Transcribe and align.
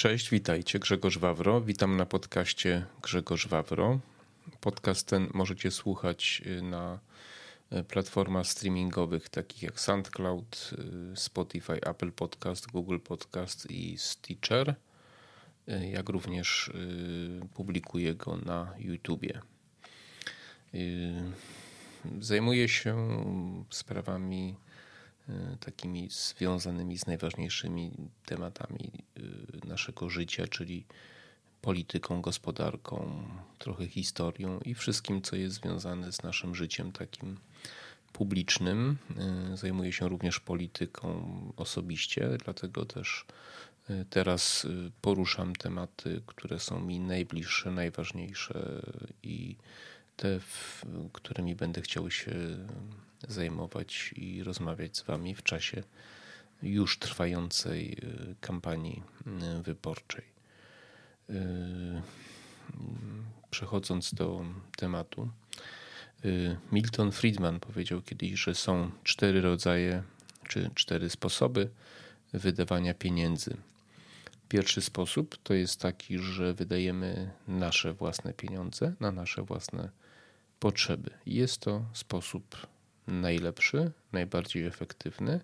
Cześć, 0.00 0.30
witajcie. 0.30 0.78
Grzegorz 0.78 1.18
Wawro. 1.18 1.60
Witam 1.60 1.96
na 1.96 2.06
podcaście 2.06 2.86
Grzegorz 3.02 3.46
Wawro. 3.46 4.00
Podcast 4.60 5.06
ten 5.06 5.28
możecie 5.34 5.70
słuchać 5.70 6.42
y, 6.46 6.62
na 6.62 6.98
y, 7.72 7.84
platformach 7.84 8.46
streamingowych 8.46 9.28
takich 9.28 9.62
jak 9.62 9.80
SoundCloud, 9.80 10.70
y, 11.12 11.16
Spotify, 11.16 11.72
Apple 11.72 12.12
Podcast, 12.12 12.70
Google 12.70 12.98
Podcast 12.98 13.70
i 13.70 13.98
Stitcher. 13.98 14.74
Jak 15.66 16.08
również 16.08 16.70
publikuję 17.54 18.14
go 18.14 18.36
na 18.36 18.74
YouTubie. 18.78 19.40
Zajmuję 22.20 22.68
się 22.68 22.96
sprawami 23.70 24.56
takimi 25.60 26.08
związanymi 26.10 26.98
z 26.98 27.06
najważniejszymi 27.06 27.92
tematami 28.26 28.90
e, 29.16 29.66
naszego 29.68 30.10
życia, 30.10 30.46
czyli 30.46 30.84
polityką, 31.62 32.22
gospodarką, 32.22 33.22
trochę 33.58 33.86
historią 33.86 34.60
i 34.60 34.74
wszystkim, 34.74 35.22
co 35.22 35.36
jest 35.36 35.56
związane 35.56 36.12
z 36.12 36.22
naszym 36.22 36.54
życiem 36.54 36.92
takim 36.92 37.36
publicznym. 38.12 38.96
E, 39.18 39.56
zajmuję 39.56 39.92
się 39.92 40.08
również 40.08 40.40
polityką 40.40 41.24
osobiście, 41.56 42.38
dlatego 42.44 42.84
też 42.84 43.26
teraz 44.10 44.66
poruszam 45.00 45.56
tematy, 45.56 46.22
które 46.26 46.60
są 46.60 46.80
mi 46.80 47.00
najbliższe, 47.00 47.70
najważniejsze 47.70 48.82
i 49.22 49.56
te, 50.16 50.40
którymi 51.12 51.56
będę 51.56 51.82
chciał 51.82 52.10
się 52.10 52.32
zajmować 53.28 54.14
i 54.16 54.42
rozmawiać 54.42 54.96
z 54.96 55.02
Wami 55.02 55.34
w 55.34 55.42
czasie 55.42 55.82
już 56.62 56.98
trwającej 56.98 57.92
y, 57.92 58.34
kampanii 58.40 59.02
y, 59.58 59.62
wyborczej. 59.62 60.24
Y, 61.30 61.34
przechodząc 63.50 64.14
do 64.14 64.44
tematu, 64.76 65.28
Milton 66.72 67.12
Friedman 67.12 67.60
powiedział 67.60 68.02
kiedyś, 68.02 68.40
że 68.40 68.54
są 68.54 68.90
cztery 69.04 69.40
rodzaje 69.40 70.02
czy 70.48 70.70
cztery 70.74 71.10
sposoby 71.10 71.70
wydawania 72.32 72.94
pieniędzy. 72.94 73.56
Pierwszy 74.48 74.80
sposób 74.80 75.38
to 75.42 75.54
jest 75.54 75.80
taki, 75.80 76.18
że 76.18 76.54
wydajemy 76.54 77.30
nasze 77.48 77.92
własne 77.92 78.34
pieniądze 78.34 78.94
na 79.00 79.12
nasze 79.12 79.42
własne 79.42 79.90
potrzeby. 80.60 81.10
Jest 81.26 81.60
to 81.60 81.84
sposób 81.92 82.66
najlepszy, 83.10 83.92
najbardziej 84.12 84.66
efektywny. 84.66 85.40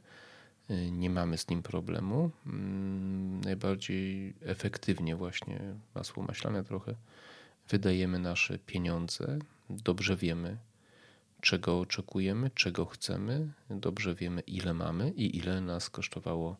Nie 0.91 1.11
mamy 1.11 1.39
z 1.39 1.49
nim 1.49 1.63
problemu. 1.63 2.31
Mm, 2.47 3.41
najbardziej 3.41 4.35
efektywnie, 4.43 5.17
właśnie 5.17 5.61
masło 5.95 6.23
maślane 6.23 6.65
trochę, 6.65 6.95
wydajemy 7.69 8.19
nasze 8.19 8.59
pieniądze. 8.59 9.39
Dobrze 9.71 10.17
wiemy, 10.17 10.57
czego 11.41 11.81
oczekujemy, 11.81 12.51
czego 12.55 12.87
chcemy. 12.87 13.53
Dobrze 13.71 14.15
wiemy, 14.15 14.41
ile 14.41 14.75
mamy 14.75 15.11
i 15.11 15.37
ile 15.37 15.61
nas 15.61 15.91
kosztowało 15.91 16.57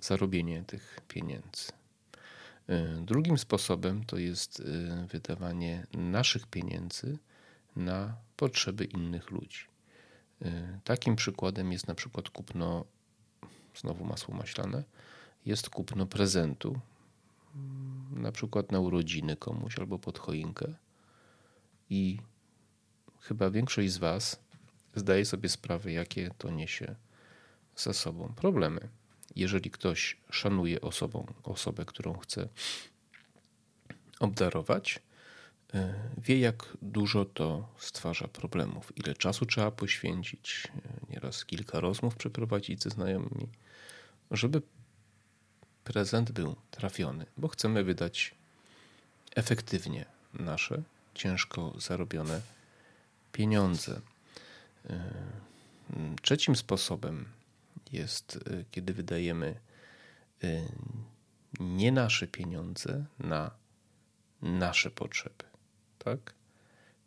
zarobienie 0.00 0.64
tych 0.66 1.00
pieniędzy. 1.08 1.72
Drugim 3.00 3.38
sposobem 3.38 4.04
to 4.04 4.18
jest 4.18 4.62
wydawanie 5.08 5.86
naszych 5.94 6.46
pieniędzy 6.46 7.18
na 7.76 8.16
potrzeby 8.36 8.84
innych 8.84 9.30
ludzi. 9.30 9.71
Y, 10.46 10.80
takim 10.84 11.16
przykładem 11.16 11.72
jest 11.72 11.88
na 11.88 11.94
przykład 11.94 12.30
kupno, 12.30 12.84
znowu 13.76 14.04
masło 14.04 14.34
maślane, 14.34 14.84
jest 15.46 15.70
kupno 15.70 16.06
prezentu, 16.06 16.80
na 18.10 18.32
przykład 18.32 18.72
na 18.72 18.80
urodziny 18.80 19.36
komuś 19.36 19.78
albo 19.78 19.98
pod 19.98 20.18
choinkę. 20.18 20.74
I 21.90 22.18
chyba 23.20 23.50
większość 23.50 23.92
z 23.92 23.98
Was 23.98 24.40
zdaje 24.94 25.24
sobie 25.24 25.48
sprawę, 25.48 25.92
jakie 25.92 26.30
to 26.38 26.50
niesie 26.50 26.94
za 27.76 27.92
sobą 27.92 28.34
problemy. 28.36 28.88
Jeżeli 29.36 29.70
ktoś 29.70 30.16
szanuje 30.30 30.80
osobą, 30.80 31.26
osobę, 31.42 31.84
którą 31.84 32.18
chce 32.18 32.48
obdarować, 34.20 35.00
wie, 36.18 36.40
jak 36.40 36.76
dużo 36.82 37.24
to 37.24 37.68
stwarza 37.78 38.28
problemów, 38.28 38.92
ile 38.96 39.14
czasu 39.14 39.46
trzeba 39.46 39.70
poświęcić, 39.70 40.66
e, 40.66 41.12
nieraz 41.12 41.44
kilka 41.44 41.80
rozmów 41.80 42.16
przeprowadzić 42.16 42.82
ze 42.82 42.90
znajomymi, 42.90 43.48
żeby 44.30 44.62
prezent 45.84 46.32
był 46.32 46.56
trafiony, 46.70 47.26
bo 47.36 47.48
chcemy 47.48 47.84
wydać 47.84 48.34
efektywnie 49.34 50.04
nasze 50.34 50.82
ciężko 51.14 51.72
zarobione 51.78 52.40
pieniądze. 53.32 54.00
E, 54.90 55.10
trzecim 56.22 56.56
sposobem 56.56 57.24
jest, 57.92 58.38
kiedy 58.70 58.92
wydajemy 58.92 59.54
nie 61.60 61.92
nasze 61.92 62.26
pieniądze 62.26 63.04
na 63.18 63.50
nasze 64.42 64.90
potrzeby 64.90 65.51
tak, 66.04 66.34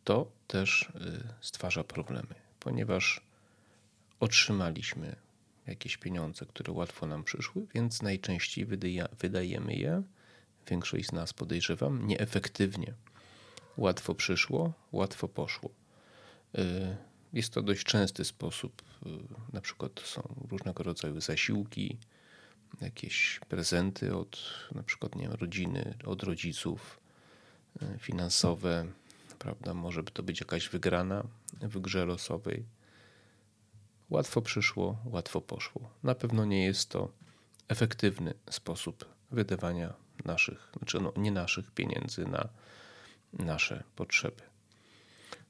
to 0.03 0.31
też 0.47 0.81
y, 0.81 1.23
stwarza 1.41 1.83
problemy, 1.83 2.35
ponieważ 2.59 3.22
otrzymaliśmy 4.19 5.16
jakieś 5.67 5.97
pieniądze, 5.97 6.45
które 6.45 6.73
łatwo 6.73 7.07
nam 7.07 7.23
przyszły, 7.23 7.66
więc 7.73 8.01
najczęściej 8.01 8.66
wydajemy 9.19 9.75
je, 9.75 10.03
większość 10.69 11.06
z 11.06 11.11
nas 11.11 11.33
podejrzewam, 11.33 12.07
nieefektywnie. 12.07 12.94
Łatwo 13.78 14.16
przyszło, 14.16 14.73
łatwo 14.91 15.27
poszło. 15.27 15.69
Y, 16.57 16.97
jest 17.33 17.53
to 17.53 17.62
dość 17.62 17.83
częsty 17.83 18.25
sposób, 18.25 18.81
y, 19.06 19.09
na 19.53 19.62
przykład 19.62 20.00
są 20.00 20.47
różnego 20.50 20.83
rodzaju 20.83 21.22
zasiłki, 21.22 21.97
jakieś 22.81 23.39
prezenty 23.50 24.16
od 24.16 24.39
na 24.75 24.83
przykład 24.83 25.16
nie 25.16 25.27
wiem, 25.27 25.33
rodziny, 25.33 25.94
od 26.06 26.23
rodziców, 26.23 27.00
finansowe, 28.00 28.86
prawda? 29.40 29.74
Może 29.74 30.03
to 30.03 30.24
być 30.24 30.40
jakaś 30.40 30.69
wygrana 30.69 31.24
w 31.62 31.80
grze 31.80 32.06
losowej. 32.06 32.66
Łatwo 34.09 34.41
przyszło, 34.41 34.97
łatwo 35.06 35.41
poszło. 35.41 35.90
Na 36.03 36.16
pewno 36.16 36.46
nie 36.46 36.66
jest 36.66 36.90
to 36.90 37.12
efektywny 37.68 38.34
sposób 38.50 39.06
wydawania 39.31 39.94
naszych, 40.25 40.72
znaczy 40.78 41.00
no, 41.02 41.13
nie 41.18 41.31
naszych 41.31 41.72
pieniędzy 41.72 42.25
na 42.25 42.50
nasze 43.34 43.84
potrzeby. 43.96 44.42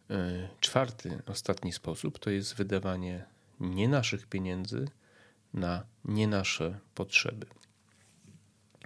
E, 0.10 0.50
czwarty, 0.60 1.22
ostatni 1.26 1.74
sposób 1.74 2.20
to 2.20 2.30
jest 2.30 2.56
wydawanie 2.56 3.26
nie 3.60 3.88
naszych 3.88 4.28
pieniędzy 4.28 4.88
na 5.54 5.86
nie 6.06 6.28
nasze 6.28 6.80
potrzeby. 6.96 7.46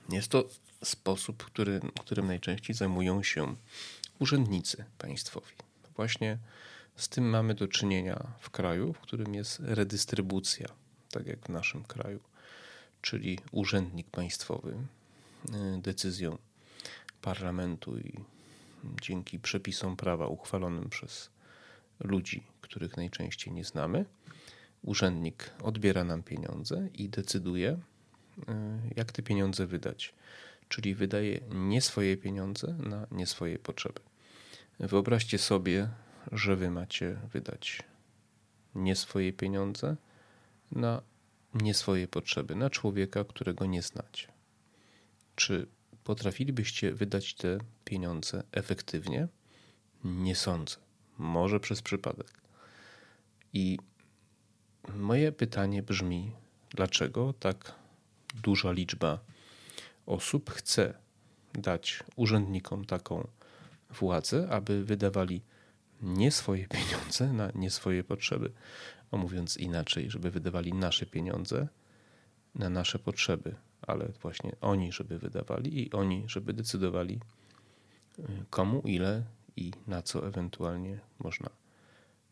Jest 0.10 0.32
to 0.32 0.48
sposób, 0.84 1.46
który, 1.46 1.80
którym 2.00 2.28
najczęściej 2.28 2.76
zajmują 2.76 3.24
się 3.24 3.56
urzędnicy 4.20 4.86
państwowi. 4.98 5.54
Właśnie 5.96 6.38
z 6.96 7.10
tym 7.10 7.30
mamy 7.30 7.56
do 7.56 7.68
czynienia 7.68 8.28
w 8.40 8.50
kraju, 8.50 8.94
w 8.94 9.00
którym 9.00 9.36
jest 9.36 9.60
redystrybucja, 9.60 10.68
tak 11.12 11.28
jak 11.28 11.40
w 11.40 11.50
naszym 11.50 11.84
kraju, 11.84 12.20
czyli 13.02 13.40
urzędnik 13.52 14.10
państwowy 14.10 14.72
y, 14.72 15.82
decyzją 15.82 16.38
parlamentu 17.22 17.98
i 17.98 18.14
dzięki 19.02 19.40
przepisom 19.40 19.96
prawa 19.96 20.28
uchwalonym 20.28 20.90
przez 20.90 21.30
ludzi, 22.00 22.44
których 22.62 22.98
najczęściej 22.98 23.54
nie 23.54 23.66
znamy, 23.66 24.06
urzędnik 24.82 25.52
odbiera 25.64 26.04
nam 26.04 26.24
pieniądze 26.24 26.88
i 26.94 27.10
decyduje, 27.10 27.72
y, 27.72 28.44
jak 28.96 29.12
te 29.12 29.24
pieniądze 29.24 29.68
wydać 29.68 30.14
czyli 30.70 30.96
wydaje 30.96 31.40
nie 31.50 31.82
swoje 31.82 32.18
pieniądze 32.18 32.74
na 32.74 33.08
nie 33.12 33.28
swoje 33.28 33.60
potrzeby. 33.60 34.02
Wyobraźcie 34.80 35.38
sobie, 35.38 35.90
że 36.32 36.56
wy 36.56 36.72
macie 36.72 37.20
wydać 37.34 37.84
nie 38.76 38.96
swoje 38.96 39.34
pieniądze 39.34 39.96
na 40.72 41.02
nie 41.54 41.74
swoje 41.74 42.08
potrzeby, 42.08 42.56
na 42.56 42.70
człowieka, 42.70 43.24
którego 43.24 43.66
nie 43.66 43.82
znacie. 43.82 44.28
Czy 45.36 45.68
potrafilibyście 46.04 46.94
wydać 46.94 47.34
te 47.34 47.58
pieniądze 47.86 48.44
efektywnie? 48.52 49.28
Nie 50.04 50.36
sądzę. 50.36 50.76
Może 51.18 51.60
przez 51.60 51.82
przypadek. 51.82 52.42
I 53.54 53.78
moje 54.96 55.32
pytanie 55.32 55.84
brzmi: 55.84 56.32
dlaczego 56.70 57.34
tak 57.34 57.76
duża 58.44 58.72
liczba 58.72 59.20
osób 60.10 60.52
chce 60.52 60.94
dać 61.54 62.04
urzędnikom 62.16 62.86
taką 62.86 63.28
władzę, 63.90 64.48
aby 64.50 64.84
wydawali 64.84 65.42
nie 66.02 66.32
swoje 66.32 66.68
pieniądze 66.68 67.34
na 67.34 67.52
nie 67.56 67.72
swoje 67.72 68.04
potrzeby, 68.04 68.52
a 69.12 69.18
mówiąc 69.18 69.58
inaczej, 69.58 70.12
żeby 70.12 70.32
wydawali 70.32 70.74
nasze 70.74 71.06
pieniądze 71.06 71.68
na 72.56 72.70
nasze 72.70 73.00
potrzeby, 73.00 73.56
ale 73.82 74.10
właśnie 74.22 74.56
oni, 74.62 74.92
żeby 74.92 75.20
wydawali 75.20 75.84
i 75.84 75.92
oni, 75.92 76.24
żeby 76.28 76.54
decydowali, 76.54 77.20
y, 78.20 78.24
komu, 78.50 78.82
ile 78.86 79.24
i 79.56 79.72
na 79.88 80.02
co 80.02 80.28
ewentualnie 80.28 81.00
można 81.20 81.50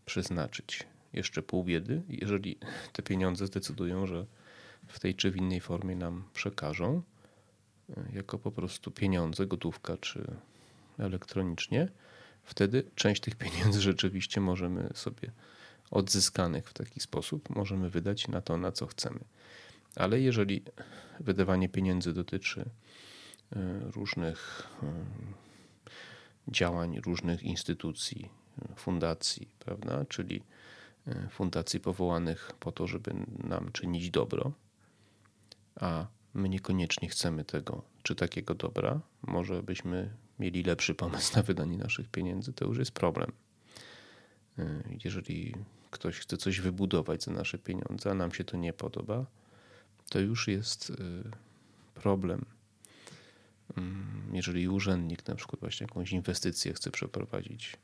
przeznaczyć. 0.05 0.83
Jeszcze 1.13 1.41
pół 1.41 1.63
biedy, 1.63 2.03
jeżeli 2.09 2.57
te 2.93 3.03
pieniądze 3.03 3.47
zdecydują, 3.47 4.07
że 4.07 4.25
w 4.87 4.99
tej 4.99 5.15
czy 5.15 5.31
w 5.31 5.37
innej 5.37 5.61
formie 5.61 5.95
nam 5.95 6.23
przekażą, 6.33 7.01
jako 8.13 8.37
po 8.37 8.51
prostu 8.51 8.91
pieniądze, 8.91 9.45
gotówka 9.45 9.97
czy 9.97 10.31
elektronicznie, 10.97 11.89
wtedy 12.43 12.83
część 12.95 13.21
tych 13.21 13.35
pieniędzy 13.35 13.81
rzeczywiście 13.91 14.41
możemy 14.41 14.89
sobie 14.93 15.31
odzyskanych 15.91 16.69
w 16.69 16.73
taki 16.73 16.99
sposób 16.99 17.49
możemy 17.49 17.89
wydać 17.89 18.27
na 18.27 18.41
to, 18.41 18.57
na 18.57 18.71
co 18.71 18.87
chcemy. 18.87 19.19
Ale 19.95 20.19
jeżeli 20.19 20.63
wydawanie 21.19 21.69
pieniędzy 21.69 22.13
dotyczy 22.13 22.61
e, 22.61 23.79
różnych 23.79 24.67
e, 24.83 24.93
działań, 26.47 26.99
różnych 26.99 27.43
instytucji, 27.43 28.29
fundacji, 28.75 29.47
prawda, 29.59 30.05
czyli 30.05 30.43
e, 31.07 31.29
fundacji 31.29 31.79
powołanych 31.79 32.51
po 32.59 32.71
to, 32.71 32.87
żeby 32.87 33.11
nam 33.43 33.71
czynić 33.71 34.09
dobro, 34.09 34.51
a 35.75 36.07
my 36.33 36.49
niekoniecznie 36.49 37.09
chcemy 37.09 37.45
tego 37.45 37.81
czy 38.03 38.15
takiego 38.15 38.55
dobra, 38.55 38.99
może 39.21 39.63
byśmy 39.63 40.09
mieli 40.39 40.63
lepszy 40.63 40.95
pomysł 40.95 41.35
na 41.35 41.43
wydanie 41.43 41.77
naszych 41.77 42.09
pieniędzy, 42.09 42.53
to 42.53 42.65
już 42.65 42.77
jest 42.77 42.91
problem. 42.91 43.31
Jeżeli 45.03 45.55
ktoś 45.91 46.19
chce 46.19 46.37
coś 46.37 46.59
wybudować 46.59 47.23
za 47.23 47.31
nasze 47.31 47.57
pieniądze, 47.57 48.11
a 48.11 48.13
nam 48.13 48.31
się 48.31 48.43
to 48.43 48.57
nie 48.57 48.73
podoba, 48.73 49.25
to 50.09 50.19
już 50.19 50.47
jest 50.47 50.89
y, 50.89 50.93
problem. 51.93 52.45
Mm, 53.77 54.29
jeżeli 54.33 54.67
urzędnik 54.67 55.27
na 55.27 55.35
przykład 55.35 55.59
właśnie 55.59 55.87
jakąś 55.87 56.11
inwestycję 56.11 56.73
chce 56.73 56.91
przeprowadzić, 56.91 57.77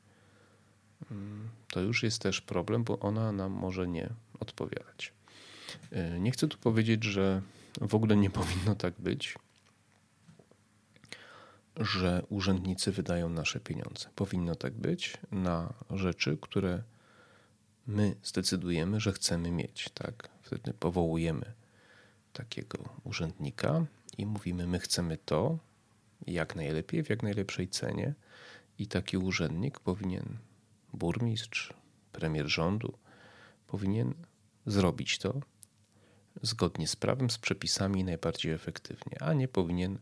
mm, 1.12 1.50
to 1.72 1.81
już 1.81 2.04
jest 2.04 2.22
też 2.22 2.42
problem, 2.42 2.84
bo 2.84 3.00
ona 3.00 3.31
nam 3.31 3.51
może 3.51 3.88
nie 3.88 4.10
odpowiadać. 4.39 5.13
Y, 6.16 6.19
nie 6.19 6.31
chcę 6.31 6.48
tu 6.48 6.57
powiedzieć, 6.57 7.04
że 7.04 7.42
w 7.81 7.96
ogóle 7.96 8.16
nie 8.16 8.30
powinno 8.40 8.75
tak 8.75 8.94
być, 9.00 9.36
że 11.78 12.24
urzędnicy 12.30 12.92
wydają 12.92 13.30
nasze 13.30 13.60
pieniądze. 13.60 14.10
Powinno 14.16 14.56
tak 14.56 14.74
być 14.74 15.18
na 15.31 15.74
rzeczy, 15.90 16.38
które 16.42 16.84
my 17.88 18.16
zdecydujemy, 18.24 19.00
że 19.00 19.14
chcemy 19.14 19.52
mieć. 19.52 19.90
Tak? 19.94 20.30
Wtedy 20.42 20.74
powołujemy 20.74 21.54
takiego 22.34 22.78
urzędnika 23.04 23.86
i 24.18 24.25
mówimy, 24.25 24.68
my 24.68 24.80
chcemy 24.80 25.18
to 25.18 25.60
jak 26.28 26.56
najlepiej, 26.56 27.04
w 27.04 27.10
jak 27.10 27.24
najlepszej 27.24 27.68
cenie. 27.68 28.14
I 28.78 28.88
taki 28.88 29.18
urzędnik 29.18 29.80
powinien, 29.80 30.38
burmistrz, 30.94 31.74
premier 32.12 32.48
rządu, 32.48 32.98
powinien 33.68 34.14
zrobić 34.66 35.18
to 35.18 35.42
zgodnie 36.42 36.88
z 36.88 36.96
prawem, 36.96 37.30
z 37.30 37.38
przepisami 37.38 38.04
najbardziej 38.04 38.52
efektywnie, 38.52 39.22
a 39.22 39.34
nie 39.34 39.48
powinien 39.48 40.00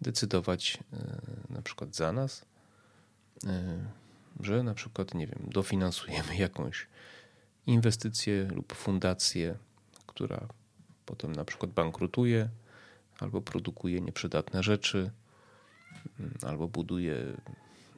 decydować 0.00 0.78
e, 0.92 1.52
na 1.54 1.62
przykład 1.62 1.96
za 1.96 2.12
nas, 2.12 2.44
e, 3.44 3.78
że 4.40 4.62
na 4.62 4.74
przykład, 4.74 5.14
nie 5.14 5.26
wiem, 5.26 5.38
dofinansujemy 5.48 6.36
jakąś 6.46 6.86
inwestycję 7.66 8.48
lub 8.54 8.72
fundację, 8.72 9.58
która 10.06 10.48
potem 11.06 11.32
na 11.32 11.44
przykład 11.44 11.70
bankrutuje 11.70 12.48
albo 13.18 13.40
produkuje 13.40 14.00
nieprzydatne 14.00 14.62
rzeczy, 14.62 15.10
mm, 16.20 16.34
albo 16.42 16.68
buduje 16.68 17.36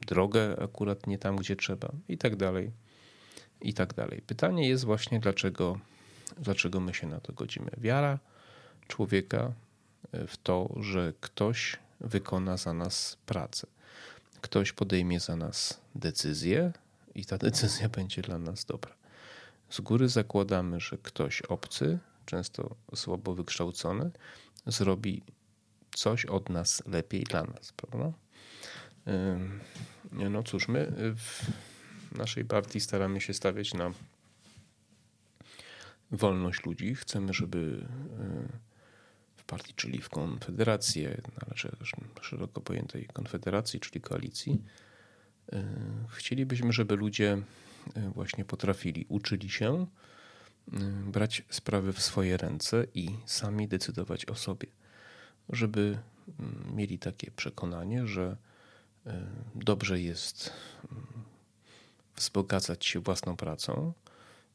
drogę 0.07 0.63
akurat 0.63 1.07
nie 1.07 1.17
tam, 1.17 1.35
gdzie 1.35 1.55
trzeba 1.55 1.91
i 2.07 2.17
tak 2.17 2.35
dalej. 2.35 2.71
I 3.61 3.73
tak 3.73 3.93
dalej. 3.93 4.21
Pytanie 4.27 4.69
jest 4.69 4.85
właśnie, 4.85 5.19
dlaczego, 5.19 5.79
dlaczego 6.37 6.79
my 6.79 6.93
się 6.93 7.07
na 7.07 7.19
to 7.19 7.33
godzimy. 7.33 7.71
Wiara 7.77 8.19
człowieka 8.87 9.53
w 10.13 10.37
to, 10.37 10.69
że 10.79 11.13
ktoś 11.21 11.77
wykona 12.01 12.57
za 12.57 12.73
nas 12.73 13.17
pracę. 13.25 13.67
Ktoś 14.41 14.71
podejmie 14.71 15.19
za 15.19 15.35
nas 15.35 15.81
decyzję 15.95 16.71
i 17.15 17.25
ta 17.25 17.37
decyzja 17.47 17.89
będzie 17.89 18.21
dla 18.21 18.39
nas 18.39 18.65
dobra. 18.65 18.93
Z 19.69 19.81
góry 19.81 20.09
zakładamy, 20.09 20.79
że 20.79 20.97
ktoś 20.97 21.41
obcy, 21.41 21.99
często 22.25 22.75
słabo 22.95 23.35
wykształcony, 23.35 24.11
zrobi 24.67 25.21
coś 25.91 26.25
od 26.25 26.49
nas 26.49 26.83
lepiej 26.85 27.23
dla 27.23 27.43
nas, 27.43 27.73
prawda? 27.73 28.11
No 30.11 30.43
cóż, 30.43 30.67
my 30.67 30.91
w 31.15 31.51
naszej 32.17 32.45
partii 32.45 32.79
staramy 32.79 33.21
się 33.21 33.33
stawiać 33.33 33.73
na 33.73 33.91
wolność 36.11 36.65
ludzi. 36.65 36.95
Chcemy, 36.95 37.33
żeby 37.33 37.87
w 39.35 39.43
partii, 39.43 39.73
czyli 39.73 40.01
w 40.01 40.09
konfederację, 40.09 41.21
należy 41.41 41.71
szeroko 42.21 42.61
pojętej 42.61 43.07
konfederacji, 43.13 43.79
czyli 43.79 44.01
koalicji, 44.01 44.63
chcielibyśmy, 46.09 46.73
żeby 46.73 46.95
ludzie 46.95 47.41
E, 47.95 48.09
właśnie 48.09 48.45
potrafili, 48.45 49.05
uczyli 49.09 49.49
się 49.49 49.87
e, 50.73 50.79
brać 51.05 51.43
sprawy 51.49 51.93
w 51.93 52.01
swoje 52.01 52.37
ręce 52.37 52.85
i 52.93 53.09
sami 53.25 53.67
decydować 53.67 54.25
o 54.25 54.35
sobie, 54.35 54.67
żeby 55.49 55.97
mm, 56.39 56.75
mieli 56.75 56.99
takie 56.99 57.31
przekonanie, 57.31 58.07
że 58.07 58.37
e, 59.05 59.27
dobrze 59.55 60.01
jest 60.01 60.53
mm, 60.91 61.07
wzbogacać 62.15 62.85
się 62.85 62.99
własną 62.99 63.37
pracą, 63.37 63.93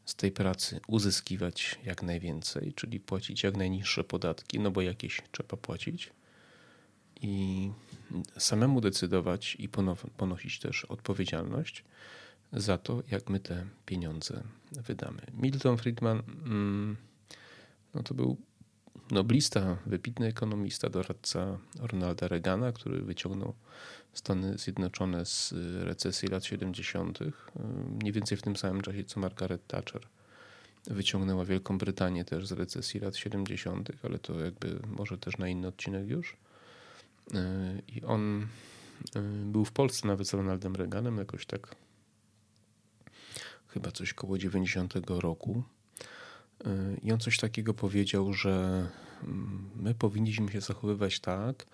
z 0.04 0.14
tej 0.14 0.32
pracy 0.32 0.80
uzyskiwać 0.86 1.78
jak 1.84 2.02
najwięcej, 2.02 2.72
czyli 2.72 3.00
płacić 3.00 3.42
jak 3.42 3.56
najniższe 3.56 4.04
podatki, 4.04 4.60
no 4.60 4.70
bo 4.70 4.82
jakieś 4.82 5.22
trzeba 5.32 5.56
płacić 5.56 6.12
i 7.20 7.70
samemu 8.38 8.80
decydować 8.80 9.56
i 9.58 9.68
ponosić 10.16 10.58
też 10.58 10.84
odpowiedzialność 10.84 11.84
za 12.52 12.78
to, 12.78 13.02
jak 13.10 13.30
my 13.30 13.40
te 13.40 13.66
pieniądze 13.86 14.42
wydamy. 14.72 15.22
Milton 15.32 15.76
Friedman 15.76 16.22
mm, 16.44 16.96
no 17.94 18.02
to 18.02 18.14
był 18.14 18.36
noblista, 19.10 19.76
wybitny 19.86 20.26
ekonomista, 20.26 20.90
doradca 20.90 21.58
Ronalda 21.80 22.28
Reagana, 22.28 22.72
który 22.72 23.02
wyciągnął 23.02 23.54
Stany 24.12 24.58
Zjednoczone 24.58 25.26
z 25.26 25.54
recesji 25.82 26.28
lat 26.28 26.44
70., 26.44 27.18
mniej 28.00 28.12
więcej 28.12 28.38
w 28.38 28.42
tym 28.42 28.56
samym 28.56 28.82
czasie 28.82 29.04
co 29.04 29.20
Margaret 29.20 29.66
Thatcher. 29.66 30.02
Wyciągnęła 30.86 31.44
Wielką 31.44 31.78
Brytanię 31.78 32.24
też 32.24 32.46
z 32.46 32.52
recesji 32.52 33.00
lat 33.00 33.16
70., 33.16 33.90
ale 34.02 34.18
to 34.18 34.40
jakby 34.40 34.80
może 34.86 35.18
też 35.18 35.38
na 35.38 35.48
inny 35.48 35.68
odcinek 35.68 36.08
już. 36.08 36.36
I 37.88 38.02
on 38.02 38.42
y, 38.42 39.20
był 39.44 39.64
w 39.64 39.72
Polsce 39.72 40.06
nawet 40.06 40.28
z 40.28 40.34
Ronaldem 40.34 40.76
Reaganem, 40.76 41.18
jakoś 41.18 41.46
tak 41.46 41.76
chyba 43.68 43.90
coś 43.90 44.14
koło 44.14 44.38
90 44.38 44.94
roku. 45.08 45.62
I 47.02 47.12
on 47.12 47.20
coś 47.20 47.38
takiego 47.38 47.74
powiedział, 47.74 48.32
że 48.32 48.86
mm, 49.22 49.70
my 49.76 49.94
powinniśmy 49.94 50.52
się 50.52 50.60
zachowywać 50.60 51.20
tak, 51.20 51.66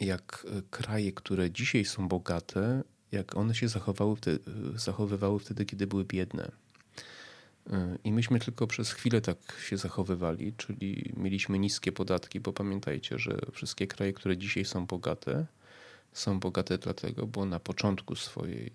jak 0.00 0.46
kraje, 0.70 1.12
które 1.12 1.50
dzisiaj 1.50 1.84
są 1.84 2.08
bogate, 2.08 2.82
jak 3.12 3.36
one 3.36 3.54
się 3.54 3.68
zachowały 3.68 4.16
wtedy, 4.16 4.38
zachowywały 4.74 5.38
wtedy, 5.38 5.64
kiedy 5.64 5.86
były 5.86 6.04
biedne. 6.04 6.52
I 8.04 8.12
myśmy 8.12 8.40
tylko 8.40 8.66
przez 8.66 8.92
chwilę 8.92 9.20
tak 9.20 9.38
się 9.68 9.76
zachowywali, 9.76 10.52
czyli 10.56 11.12
mieliśmy 11.16 11.58
niskie 11.58 11.92
podatki, 11.92 12.40
bo 12.40 12.52
pamiętajcie, 12.52 13.18
że 13.18 13.38
wszystkie 13.52 13.86
kraje, 13.86 14.12
które 14.12 14.36
dzisiaj 14.36 14.64
są 14.64 14.86
bogate, 14.86 15.46
są 16.12 16.40
bogate 16.40 16.78
dlatego, 16.78 17.26
bo 17.26 17.44
na 17.44 17.60
początku 17.60 18.16
swojej 18.16 18.72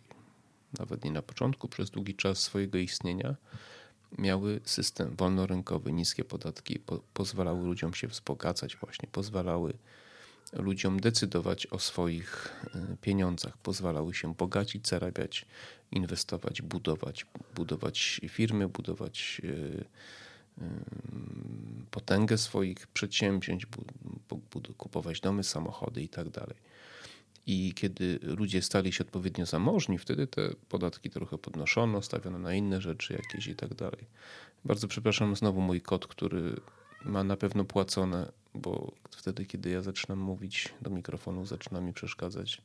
nawet 0.79 1.03
nie 1.05 1.11
na 1.11 1.21
początku, 1.21 1.67
przez 1.67 1.89
długi 1.89 2.15
czas 2.15 2.39
swojego 2.39 2.77
istnienia, 2.77 3.35
miały 4.17 4.59
system 4.63 5.15
wolnorynkowy, 5.15 5.93
niskie 5.93 6.23
podatki, 6.23 6.79
po, 6.79 6.99
pozwalały 7.13 7.65
ludziom 7.65 7.93
się 7.93 8.07
wzbogacać, 8.07 8.77
właśnie 8.77 9.09
pozwalały 9.11 9.73
ludziom 10.53 10.99
decydować 10.99 11.67
o 11.67 11.79
swoich 11.79 12.61
e, 12.75 12.97
pieniądzach, 13.01 13.57
pozwalały 13.57 14.13
się 14.13 14.33
bogacić, 14.33 14.87
zarabiać, 14.87 15.45
inwestować, 15.91 16.61
budować, 16.61 17.25
budować 17.55 18.21
firmy, 18.29 18.67
budować 18.67 19.41
e, 19.43 20.63
e, 20.63 20.69
potęgę 21.91 22.37
swoich 22.37 22.87
przedsięwzięć, 22.87 23.67
kupować 24.77 25.19
domy, 25.19 25.43
samochody 25.43 26.01
i 26.01 26.09
tak. 26.09 26.27
I 27.47 27.73
kiedy 27.73 28.19
ludzie 28.21 28.61
stali 28.61 28.93
się 28.93 29.03
odpowiednio 29.03 29.45
zamożni, 29.45 29.97
wtedy 29.97 30.27
te 30.27 30.49
podatki 30.69 31.09
trochę 31.09 31.37
podnoszono, 31.37 32.01
stawiono 32.01 32.39
na 32.39 32.53
inne 32.53 32.81
rzeczy 32.81 33.13
jakieś 33.13 33.47
i 33.47 33.55
tak 33.55 33.73
dalej. 33.73 34.05
Bardzo 34.65 34.87
przepraszam, 34.87 35.35
znowu 35.35 35.61
mój 35.61 35.81
kot, 35.81 36.07
który 36.07 36.55
ma 37.05 37.23
na 37.23 37.37
pewno 37.37 37.65
płacone, 37.65 38.31
bo 38.53 38.91
wtedy, 39.11 39.45
kiedy 39.45 39.69
ja 39.69 39.81
zaczynam 39.81 40.19
mówić 40.19 40.73
do 40.81 40.89
mikrofonu, 40.89 41.45
zaczyna 41.45 41.81
mi 41.81 41.93
przeszkadzać. 41.93 42.61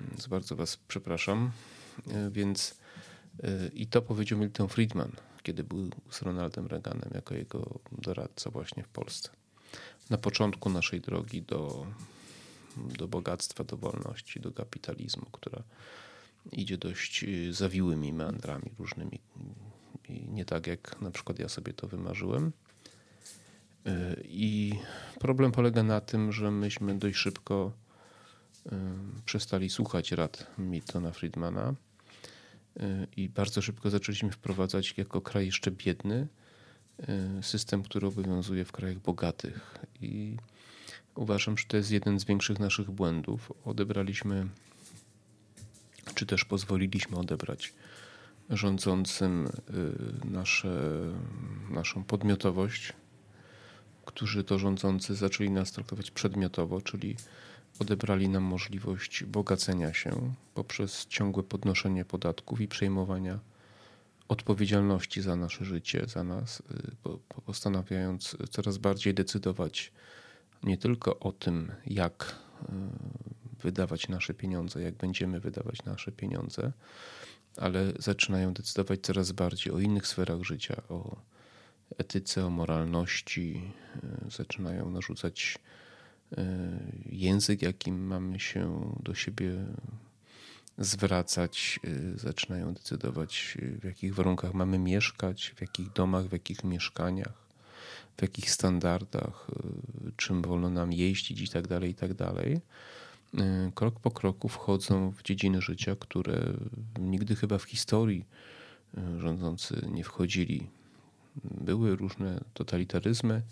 Więc 0.00 0.26
bardzo 0.26 0.56
Was 0.56 0.76
przepraszam. 0.88 1.50
E, 2.08 2.30
więc 2.30 2.80
e, 3.42 3.68
i 3.74 3.86
to 3.86 4.02
powiedział 4.02 4.38
Milton 4.38 4.68
Friedman, 4.68 5.12
kiedy 5.42 5.64
był 5.64 5.90
z 6.10 6.22
Ronaldem 6.22 6.66
Reaganem 6.66 7.10
jako 7.14 7.34
jego 7.34 7.80
doradca 7.92 8.50
właśnie 8.50 8.82
w 8.82 8.88
Polsce. 8.88 9.30
Na 10.10 10.18
początku 10.18 10.70
naszej 10.70 11.00
drogi 11.00 11.42
do, 11.42 11.86
do 12.76 13.08
bogactwa, 13.08 13.64
do 13.64 13.76
wolności, 13.76 14.40
do 14.40 14.52
kapitalizmu, 14.52 15.26
która 15.32 15.62
idzie 16.52 16.78
dość 16.78 17.24
e, 17.24 17.52
zawiłymi 17.52 18.12
meandrami 18.12 18.70
różnymi. 18.78 19.20
Nie 20.28 20.44
tak 20.44 20.66
jak 20.66 21.00
na 21.00 21.10
przykład 21.10 21.38
ja 21.38 21.48
sobie 21.48 21.72
to 21.72 21.88
wymarzyłem. 21.88 22.52
I 24.24 24.74
problem 25.20 25.52
polega 25.52 25.82
na 25.82 26.00
tym, 26.00 26.32
że 26.32 26.50
myśmy 26.50 26.98
dość 26.98 27.16
szybko 27.16 27.72
przestali 29.24 29.70
słuchać 29.70 30.12
rad 30.12 30.46
Miltona 30.58 31.12
Friedmana 31.12 31.74
i 33.16 33.28
bardzo 33.28 33.62
szybko 33.62 33.90
zaczęliśmy 33.90 34.30
wprowadzać 34.30 34.94
jako 34.96 35.20
kraj 35.20 35.46
jeszcze 35.46 35.70
biedny 35.70 36.28
system, 37.42 37.82
który 37.82 38.06
obowiązuje 38.06 38.64
w 38.64 38.72
krajach 38.72 38.98
bogatych. 38.98 39.78
I 40.00 40.36
uważam, 41.14 41.58
że 41.58 41.64
to 41.68 41.76
jest 41.76 41.90
jeden 41.90 42.20
z 42.20 42.24
większych 42.24 42.58
naszych 42.58 42.90
błędów. 42.90 43.52
Odebraliśmy, 43.64 44.46
czy 46.14 46.26
też 46.26 46.44
pozwoliliśmy 46.44 47.16
odebrać 47.18 47.72
rządzącym 48.50 49.48
nasze, 50.24 51.02
naszą 51.70 52.04
podmiotowość, 52.04 52.92
którzy 54.04 54.44
to 54.44 54.58
rządzący 54.58 55.14
zaczęli 55.14 55.50
nas 55.50 55.72
traktować 55.72 56.10
przedmiotowo, 56.10 56.80
czyli 56.80 57.16
odebrali 57.78 58.28
nam 58.28 58.42
możliwość 58.42 59.24
bogacenia 59.24 59.94
się 59.94 60.34
poprzez 60.54 61.06
ciągłe 61.06 61.42
podnoszenie 61.42 62.04
podatków 62.04 62.60
i 62.60 62.68
przejmowania 62.68 63.38
odpowiedzialności 64.28 65.22
za 65.22 65.36
nasze 65.36 65.64
życie, 65.64 66.06
za 66.06 66.24
nas, 66.24 66.60
y, 66.60 67.44
postanawiając 67.46 68.36
coraz 68.50 68.78
bardziej 68.78 69.14
decydować 69.14 69.92
nie 70.62 70.78
tylko 70.78 71.18
o 71.18 71.32
tym, 71.32 71.72
jak 71.86 72.34
y, 72.62 72.66
wydawać 73.62 74.08
nasze 74.08 74.34
pieniądze, 74.34 74.82
jak 74.82 74.94
będziemy 74.94 75.40
wydawać 75.40 75.84
nasze 75.84 76.12
pieniądze, 76.12 76.72
ale 77.56 77.92
zaczynają 77.98 78.52
decydować 78.52 79.00
coraz 79.00 79.32
bardziej 79.32 79.72
o 79.72 79.78
innych 79.78 80.06
sferach 80.06 80.42
życia, 80.42 80.82
o 80.88 81.16
etyce, 81.98 82.46
o 82.46 82.50
moralności, 82.50 83.72
y, 84.26 84.30
zaczynają 84.30 84.90
narzucać 84.90 85.58
E, 86.38 86.68
język, 87.06 87.62
jakim 87.62 88.06
mamy 88.06 88.40
się 88.40 88.94
do 89.02 89.14
siebie 89.14 89.52
zwracać, 90.78 91.80
e, 91.84 92.18
zaczynają 92.18 92.74
decydować, 92.74 93.58
w 93.80 93.84
jakich 93.84 94.14
warunkach 94.14 94.54
mamy 94.54 94.78
mieszkać, 94.78 95.52
w 95.56 95.60
jakich 95.60 95.92
domach, 95.92 96.26
w 96.26 96.32
jakich 96.32 96.64
mieszkaniach, 96.64 97.49
w 98.20 98.22
jakich 98.22 98.50
standardach, 98.50 99.46
e, 99.50 100.10
czym 100.16 100.42
wolno 100.42 100.70
nam 100.70 100.92
jeździć 100.92 101.40
i 101.40 101.48
tak 101.48 101.68
dalej, 101.68 101.90
i 101.90 101.94
tak 101.94 102.14
dalej. 102.14 102.60
Krok 103.74 104.00
po 104.00 104.10
kroku 104.10 104.48
wchodzą 104.48 105.10
w 105.10 105.22
dziedziny 105.22 105.62
życia, 105.62 105.96
które 106.00 106.52
nigdy 106.98 107.36
chyba 107.36 107.58
w 107.58 107.62
historii 107.62 108.24
rządzący 109.18 109.86
nie 109.90 110.04
wchodzili. 110.04 110.66
Były 111.44 111.96
różne 111.96 112.40
totalitaryzmy, 112.54 113.42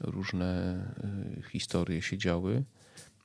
różne 0.00 0.82
y, 1.38 1.50
historie 1.50 2.02
się 2.02 2.18
działy, 2.18 2.64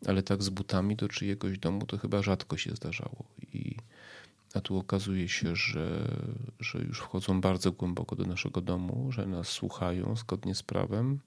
ale 0.08 0.24
tak 0.24 0.44
z 0.44 0.50
butami 0.50 0.96
do 0.96 1.08
czyjegoś 1.08 1.60
domu 1.60 1.86
to 1.86 1.98
chyba 1.98 2.22
rzadko 2.22 2.58
się 2.58 2.76
zdarzało. 2.76 3.26
I, 3.54 3.76
a 4.54 4.62
tu 4.62 4.78
okazuje 4.78 5.30
się, 5.30 5.56
że, 5.56 6.08
że 6.60 6.80
już 6.80 7.00
wchodzą 7.00 7.42
bardzo 7.42 7.72
głęboko 7.72 8.16
do 8.16 8.26
naszego 8.26 8.62
domu, 8.62 9.12
że 9.12 9.26
nas 9.26 9.48
słuchają 9.48 10.16
zgodnie 10.16 10.56
z 10.56 10.64
prawem. 10.64 11.20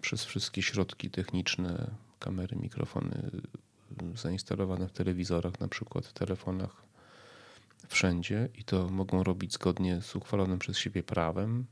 Przez 0.00 0.24
wszystkie 0.24 0.62
środki 0.62 1.10
techniczne, 1.10 1.90
kamery, 2.18 2.56
mikrofony 2.56 3.30
zainstalowane 4.14 4.88
w 4.88 4.92
telewizorach, 4.92 5.60
na 5.60 5.68
przykład 5.68 6.06
w 6.06 6.12
telefonach, 6.12 6.82
wszędzie. 7.88 8.48
I 8.54 8.64
to 8.64 8.88
mogą 8.88 9.22
robić 9.22 9.52
zgodnie 9.52 10.02
z 10.02 10.16
uchwalonym 10.16 10.58
przez 10.58 10.78
siebie 10.78 11.02
prawem. 11.02 11.66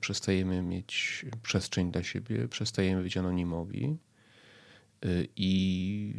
Przestajemy 0.00 0.62
mieć 0.62 1.26
przestrzeń 1.42 1.92
dla 1.92 2.02
siebie, 2.02 2.48
przestajemy 2.48 3.02
być 3.02 3.16
anonimowi 3.16 3.96
i 5.36 6.14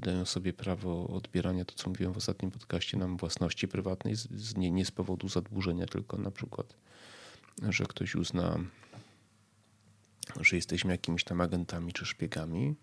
dają 0.00 0.24
sobie 0.24 0.52
prawo 0.52 1.08
odbierania 1.08 1.64
to, 1.64 1.74
co 1.74 1.90
mówiłem 1.90 2.14
w 2.14 2.16
ostatnim 2.16 2.50
podcaście, 2.50 2.96
nam 2.96 3.16
własności 3.16 3.68
prywatnej, 3.68 4.14
z, 4.14 4.56
nie, 4.56 4.70
nie 4.70 4.84
z 4.84 4.90
powodu 4.90 5.28
zadłużenia, 5.28 5.86
tylko 5.86 6.18
na 6.18 6.30
przykład, 6.30 6.76
że 7.68 7.84
ktoś 7.84 8.14
uzna, 8.14 8.58
że 10.40 10.56
jesteśmy 10.56 10.92
jakimiś 10.92 11.24
tam 11.24 11.40
agentami 11.40 11.92
czy 11.92 12.06
szpiegami, 12.06 12.74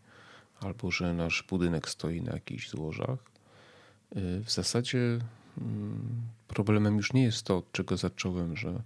albo 0.59 0.91
że 0.91 1.13
nasz 1.13 1.43
budynek 1.49 1.89
stoi 1.89 2.21
na 2.21 2.33
jakichś 2.33 2.69
złożach. 2.69 3.19
Y, 4.17 4.43
w 4.43 4.51
zasadzie 4.51 5.19
problemem 6.47 6.97
już 6.97 7.13
nie 7.13 7.23
jest 7.23 7.43
to, 7.43 7.57
od 7.57 7.71
czego 7.71 7.97
zacząłem, 7.97 8.57
że 8.57 8.83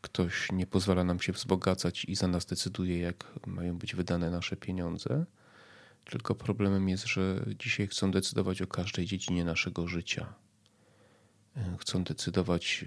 ktoś 0.00 0.52
nie 0.52 0.66
pozwala 0.66 1.04
nam 1.04 1.20
się 1.20 1.32
wzbogacać 1.32 2.04
i 2.04 2.14
za 2.14 2.28
nas 2.28 2.46
decyduje, 2.46 2.98
jak 2.98 3.24
mają 3.46 3.78
być 3.78 3.94
wydane 3.94 4.30
nasze 4.30 4.56
pieniądze. 4.56 5.24
Tylko 6.10 6.34
problemem 6.34 6.88
jest, 6.88 7.06
że 7.06 7.44
dzisiaj 7.58 7.86
chcą 7.86 8.10
decydować 8.10 8.62
o 8.62 8.66
każdej 8.66 9.06
dziedzinie 9.06 9.44
naszego 9.44 9.88
życia. 9.88 10.34
Chcą 11.78 12.04
decydować, 12.04 12.84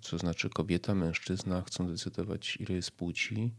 co 0.00 0.18
znaczy 0.18 0.50
kobieta, 0.50 0.94
mężczyzna, 0.94 1.62
chcą 1.62 1.86
decydować, 1.86 2.56
ile 2.60 2.74
jest 2.74 2.90
płci, 2.90 3.52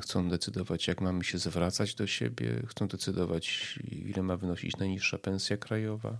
chcą 0.00 0.28
decydować, 0.28 0.86
jak 0.86 1.00
mamy 1.00 1.24
się 1.24 1.38
zwracać 1.38 1.94
do 1.94 2.06
siebie, 2.06 2.62
chcą 2.66 2.88
decydować, 2.88 3.78
ile 3.90 4.22
ma 4.22 4.36
wynosić 4.36 4.76
najniższa 4.76 5.18
pensja 5.18 5.56
krajowa, 5.56 6.18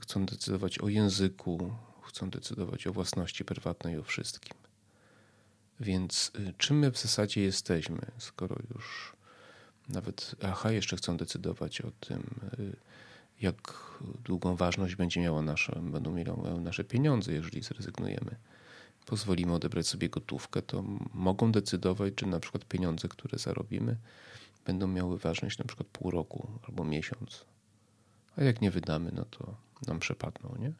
chcą 0.00 0.26
decydować 0.26 0.78
o 0.78 0.88
języku, 0.88 1.74
chcą 2.02 2.30
decydować 2.30 2.86
o 2.86 2.92
własności 2.92 3.44
prywatnej, 3.44 3.98
o 3.98 4.02
wszystkim. 4.02 4.58
Więc 5.80 6.32
czym 6.58 6.78
my 6.78 6.90
w 6.90 6.98
zasadzie 6.98 7.40
jesteśmy, 7.40 8.00
skoro 8.18 8.56
już 8.74 9.12
nawet 9.92 10.34
aha 10.42 10.72
jeszcze 10.72 10.96
chcą 10.96 11.16
decydować 11.16 11.80
o 11.80 11.90
tym, 11.90 12.40
y, 12.58 12.76
jak 13.40 13.78
długą 14.24 14.56
ważność 14.56 14.96
będzie 14.96 15.20
miała 15.20 15.42
nasza, 15.42 15.80
będą 15.80 16.12
miały 16.12 16.60
nasze 16.60 16.84
pieniądze, 16.84 17.32
jeżeli 17.32 17.62
zrezygnujemy. 17.62 18.36
Pozwolimy 19.06 19.54
odebrać 19.54 19.86
sobie 19.86 20.08
gotówkę, 20.08 20.62
to 20.62 20.84
mogą 21.14 21.52
decydować, 21.52 22.14
czy 22.14 22.26
na 22.26 22.40
przykład 22.40 22.64
pieniądze, 22.64 23.08
które 23.08 23.38
zarobimy, 23.38 23.96
będą 24.66 24.86
miały 24.86 25.18
ważność 25.18 25.58
na 25.58 25.64
przykład 25.64 25.88
pół 25.88 26.10
roku 26.10 26.48
albo 26.68 26.84
miesiąc. 26.84 27.44
A 28.36 28.42
jak 28.42 28.60
nie 28.60 28.70
wydamy, 28.70 29.12
no 29.14 29.24
to 29.24 29.54
nam 29.86 29.98
przepadną, 29.98 30.56
nie? 30.58 30.72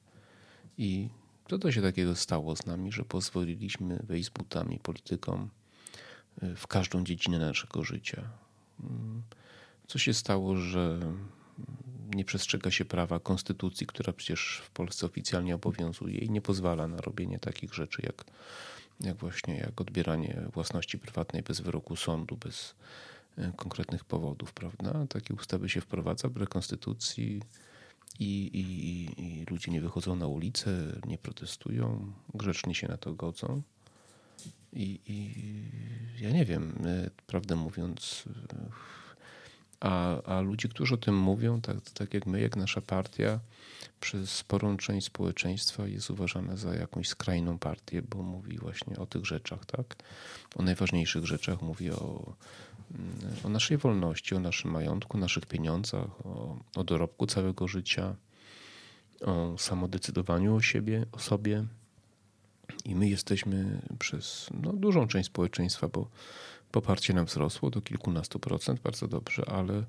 I 0.78 1.08
to 1.46 1.58
to 1.58 1.72
się 1.72 1.82
takiego 1.82 2.16
stało 2.16 2.56
z 2.56 2.66
nami, 2.66 2.92
że 2.92 3.04
pozwoliliśmy 3.04 3.98
wejść 4.02 4.30
butami 4.30 4.78
politykom 4.78 5.50
y, 6.42 6.56
w 6.56 6.66
każdą 6.66 7.04
dziedzinę 7.04 7.38
naszego 7.38 7.84
życia. 7.84 8.41
Co 9.86 9.98
się 9.98 10.14
stało, 10.14 10.56
że 10.56 11.00
nie 12.14 12.24
przestrzega 12.24 12.70
się 12.70 12.84
prawa 12.84 13.20
konstytucji, 13.20 13.86
która 13.86 14.12
przecież 14.12 14.62
w 14.64 14.70
Polsce 14.70 15.06
oficjalnie 15.06 15.54
obowiązuje 15.54 16.18
i 16.18 16.30
nie 16.30 16.40
pozwala 16.40 16.88
na 16.88 17.00
robienie 17.00 17.38
takich 17.38 17.74
rzeczy 17.74 18.02
jak, 18.04 18.24
jak 19.00 19.16
właśnie 19.16 19.56
jak 19.56 19.80
odbieranie 19.80 20.42
własności 20.52 20.98
prywatnej 20.98 21.42
bez 21.42 21.60
wyroku 21.60 21.96
sądu, 21.96 22.36
bez 22.36 22.74
y, 23.38 23.52
konkretnych 23.56 24.04
powodów, 24.04 24.52
prawda? 24.52 25.06
Takie 25.08 25.34
ustawy 25.34 25.68
się 25.68 25.80
wprowadza 25.80 26.28
wbrew 26.28 26.48
konstytucji 26.48 27.42
i, 28.20 28.50
i, 28.52 29.22
i 29.22 29.44
ludzie 29.50 29.72
nie 29.72 29.80
wychodzą 29.80 30.16
na 30.16 30.26
ulicę, 30.26 31.00
nie 31.06 31.18
protestują, 31.18 32.12
grzecznie 32.34 32.74
się 32.74 32.88
na 32.88 32.96
to 32.96 33.14
godzą. 33.14 33.62
I, 34.72 35.00
I, 35.06 35.34
ja 36.24 36.30
nie 36.30 36.44
wiem, 36.44 36.74
e, 36.84 37.10
prawdę 37.26 37.56
mówiąc, 37.56 38.24
e, 38.52 38.70
a, 39.80 40.22
a 40.22 40.40
ludzie, 40.40 40.68
którzy 40.68 40.94
o 40.94 40.96
tym 40.96 41.16
mówią, 41.16 41.60
tak, 41.60 41.76
tak 41.94 42.14
jak 42.14 42.26
my, 42.26 42.40
jak 42.40 42.56
nasza 42.56 42.80
partia, 42.80 43.40
przez 44.00 44.30
sporą 44.30 44.76
część 44.76 45.06
społeczeństwa 45.06 45.86
jest 45.86 46.10
uważana 46.10 46.56
za 46.56 46.74
jakąś 46.74 47.08
skrajną 47.08 47.58
partię, 47.58 48.02
bo 48.02 48.22
mówi 48.22 48.58
właśnie 48.58 48.98
o 48.98 49.06
tych 49.06 49.26
rzeczach, 49.26 49.66
tak? 49.66 49.96
O 50.56 50.62
najważniejszych 50.62 51.26
rzeczach, 51.26 51.62
mówi 51.62 51.90
o 51.90 52.34
o 53.44 53.48
naszej 53.48 53.78
wolności, 53.78 54.34
o 54.34 54.40
naszym 54.40 54.70
majątku, 54.70 55.18
naszych 55.18 55.46
pieniądzach, 55.46 56.26
o, 56.26 56.58
o 56.76 56.84
dorobku 56.84 57.26
całego 57.26 57.68
życia, 57.68 58.16
o 59.20 59.58
samodecydowaniu 59.58 60.54
o 60.56 60.60
siebie, 60.60 61.06
o 61.12 61.18
sobie. 61.18 61.64
I 62.84 62.94
my 62.94 63.08
jesteśmy 63.08 63.80
przez 63.98 64.50
no, 64.62 64.72
dużą 64.72 65.08
część 65.08 65.26
społeczeństwa, 65.26 65.88
bo 65.88 66.08
poparcie 66.72 67.14
nam 67.14 67.26
wzrosło 67.26 67.70
do 67.70 67.80
kilkunastu 67.80 68.38
procent, 68.38 68.80
bardzo 68.80 69.08
dobrze, 69.08 69.44
ale 69.48 69.84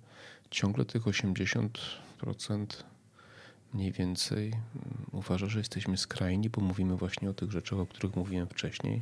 ciągle 0.51 0.85
tych 0.85 1.03
80% 1.03 1.69
mniej 3.73 3.91
więcej 3.91 4.47
mm, 4.47 4.61
uważa, 5.11 5.47
że 5.47 5.59
jesteśmy 5.59 5.97
skrajni, 5.97 6.49
bo 6.49 6.61
mówimy 6.61 6.97
właśnie 6.97 7.29
o 7.29 7.33
tych 7.33 7.51
rzeczach, 7.51 7.79
o 7.79 7.85
których 7.85 8.15
mówiłem 8.15 8.47
wcześniej. 8.47 9.01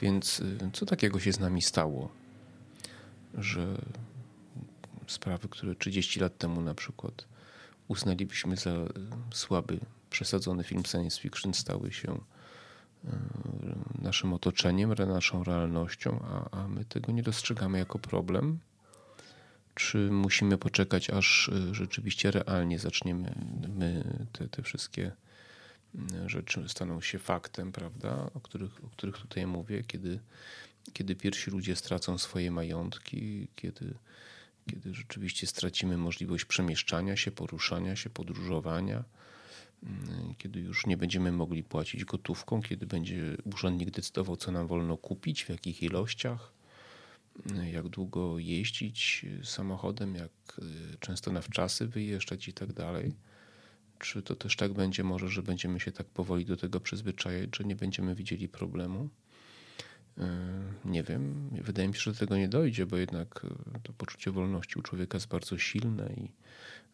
Więc 0.00 0.40
y, 0.40 0.70
co 0.72 0.86
takiego 0.86 1.20
się 1.20 1.32
z 1.32 1.40
nami 1.40 1.62
stało, 1.62 2.08
że 3.34 3.78
sprawy, 5.06 5.48
które 5.48 5.74
30 5.74 6.20
lat 6.20 6.38
temu 6.38 6.60
na 6.60 6.74
przykład 6.74 7.24
uznalibyśmy 7.88 8.56
za 8.56 8.70
y, 8.70 8.88
słaby, 9.32 9.80
przesadzony 10.10 10.64
film 10.64 10.82
science 10.84 11.20
fiction, 11.20 11.54
stały 11.54 11.92
się 11.92 12.20
naszym 14.02 14.32
otoczeniem, 14.32 14.94
naszą 14.94 15.44
realnością, 15.44 16.20
a, 16.24 16.60
a 16.60 16.68
my 16.68 16.84
tego 16.84 17.12
nie 17.12 17.22
dostrzegamy 17.22 17.78
jako 17.78 17.98
problem. 17.98 18.58
Czy 19.74 19.98
musimy 20.10 20.58
poczekać, 20.58 21.10
aż 21.10 21.48
y, 21.48 21.74
rzeczywiście 21.74 22.30
realnie 22.30 22.78
zaczniemy 22.78 23.34
my 23.76 24.04
te, 24.32 24.48
te 24.48 24.62
wszystkie 24.62 25.12
y, 25.94 26.28
rzeczy 26.28 26.68
staną 26.68 27.00
się 27.00 27.18
faktem, 27.18 27.72
prawda, 27.72 28.30
o 28.34 28.40
których, 28.40 28.84
o 28.84 28.88
których 28.88 29.18
tutaj 29.18 29.46
mówię, 29.46 29.84
kiedy, 29.84 30.20
kiedy 30.92 31.14
pierwsi 31.14 31.50
ludzie 31.50 31.76
stracą 31.76 32.18
swoje 32.18 32.50
majątki, 32.50 33.48
kiedy, 33.56 33.94
kiedy 34.70 34.94
rzeczywiście 34.94 35.46
stracimy 35.46 35.96
możliwość 35.96 36.44
przemieszczania 36.44 37.16
się, 37.16 37.30
poruszania 37.30 37.96
się, 37.96 38.10
podróżowania, 38.10 39.04
kiedy 40.38 40.60
już 40.60 40.86
nie 40.86 40.96
będziemy 40.96 41.32
mogli 41.32 41.62
płacić 41.62 42.04
gotówką, 42.04 42.62
kiedy 42.62 42.86
będzie 42.86 43.36
urzędnik 43.44 43.90
decydował, 43.90 44.36
co 44.36 44.52
nam 44.52 44.66
wolno 44.66 44.96
kupić, 44.96 45.44
w 45.44 45.48
jakich 45.48 45.82
ilościach 45.82 46.52
jak 47.72 47.88
długo 47.88 48.38
jeździć 48.38 49.26
samochodem, 49.44 50.14
jak 50.14 50.30
y, 50.58 50.98
często 51.00 51.32
na 51.32 51.40
wczasy 51.40 51.86
wyjeżdżać 51.86 52.48
i 52.48 52.52
tak 52.52 52.72
dalej. 52.72 53.14
Czy 53.98 54.22
to 54.22 54.36
też 54.36 54.56
tak 54.56 54.72
będzie 54.72 55.04
może, 55.04 55.28
że 55.28 55.42
będziemy 55.42 55.80
się 55.80 55.92
tak 55.92 56.06
powoli 56.06 56.44
do 56.44 56.56
tego 56.56 56.80
przyzwyczajać, 56.80 57.50
że 57.56 57.64
nie 57.64 57.76
będziemy 57.76 58.14
widzieli 58.14 58.48
problemu? 58.48 59.08
Y, 60.18 60.22
nie 60.84 61.02
wiem. 61.02 61.50
Wydaje 61.52 61.88
mi 61.88 61.94
się, 61.94 62.00
że 62.00 62.12
do 62.12 62.18
tego 62.18 62.36
nie 62.36 62.48
dojdzie, 62.48 62.86
bo 62.86 62.96
jednak 62.96 63.44
y, 63.76 63.80
to 63.82 63.92
poczucie 63.92 64.30
wolności 64.30 64.78
u 64.78 64.82
człowieka 64.82 65.16
jest 65.16 65.28
bardzo 65.28 65.58
silne 65.58 66.12
i 66.16 66.30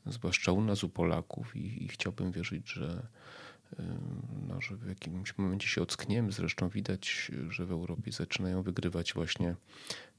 zwłaszcza 0.07 0.53
u 0.53 0.61
nas, 0.61 0.85
u 0.85 0.89
Polaków 0.89 1.57
i, 1.57 1.85
i 1.85 1.89
chciałbym 1.89 2.33
wierzyć, 2.33 2.71
że, 2.71 3.07
no, 4.49 4.61
że 4.61 4.77
w 4.77 4.89
jakimś 4.89 5.39
momencie 5.39 5.69
się 5.69 5.83
ockniemy. 5.83 6.33
Zresztą 6.33 6.69
widać, 6.69 7.31
że 7.49 7.67
w 7.67 7.73
Europie 7.73 8.13
zaczynają 8.13 8.63
wygrywać 8.63 9.15
właśnie 9.15 9.57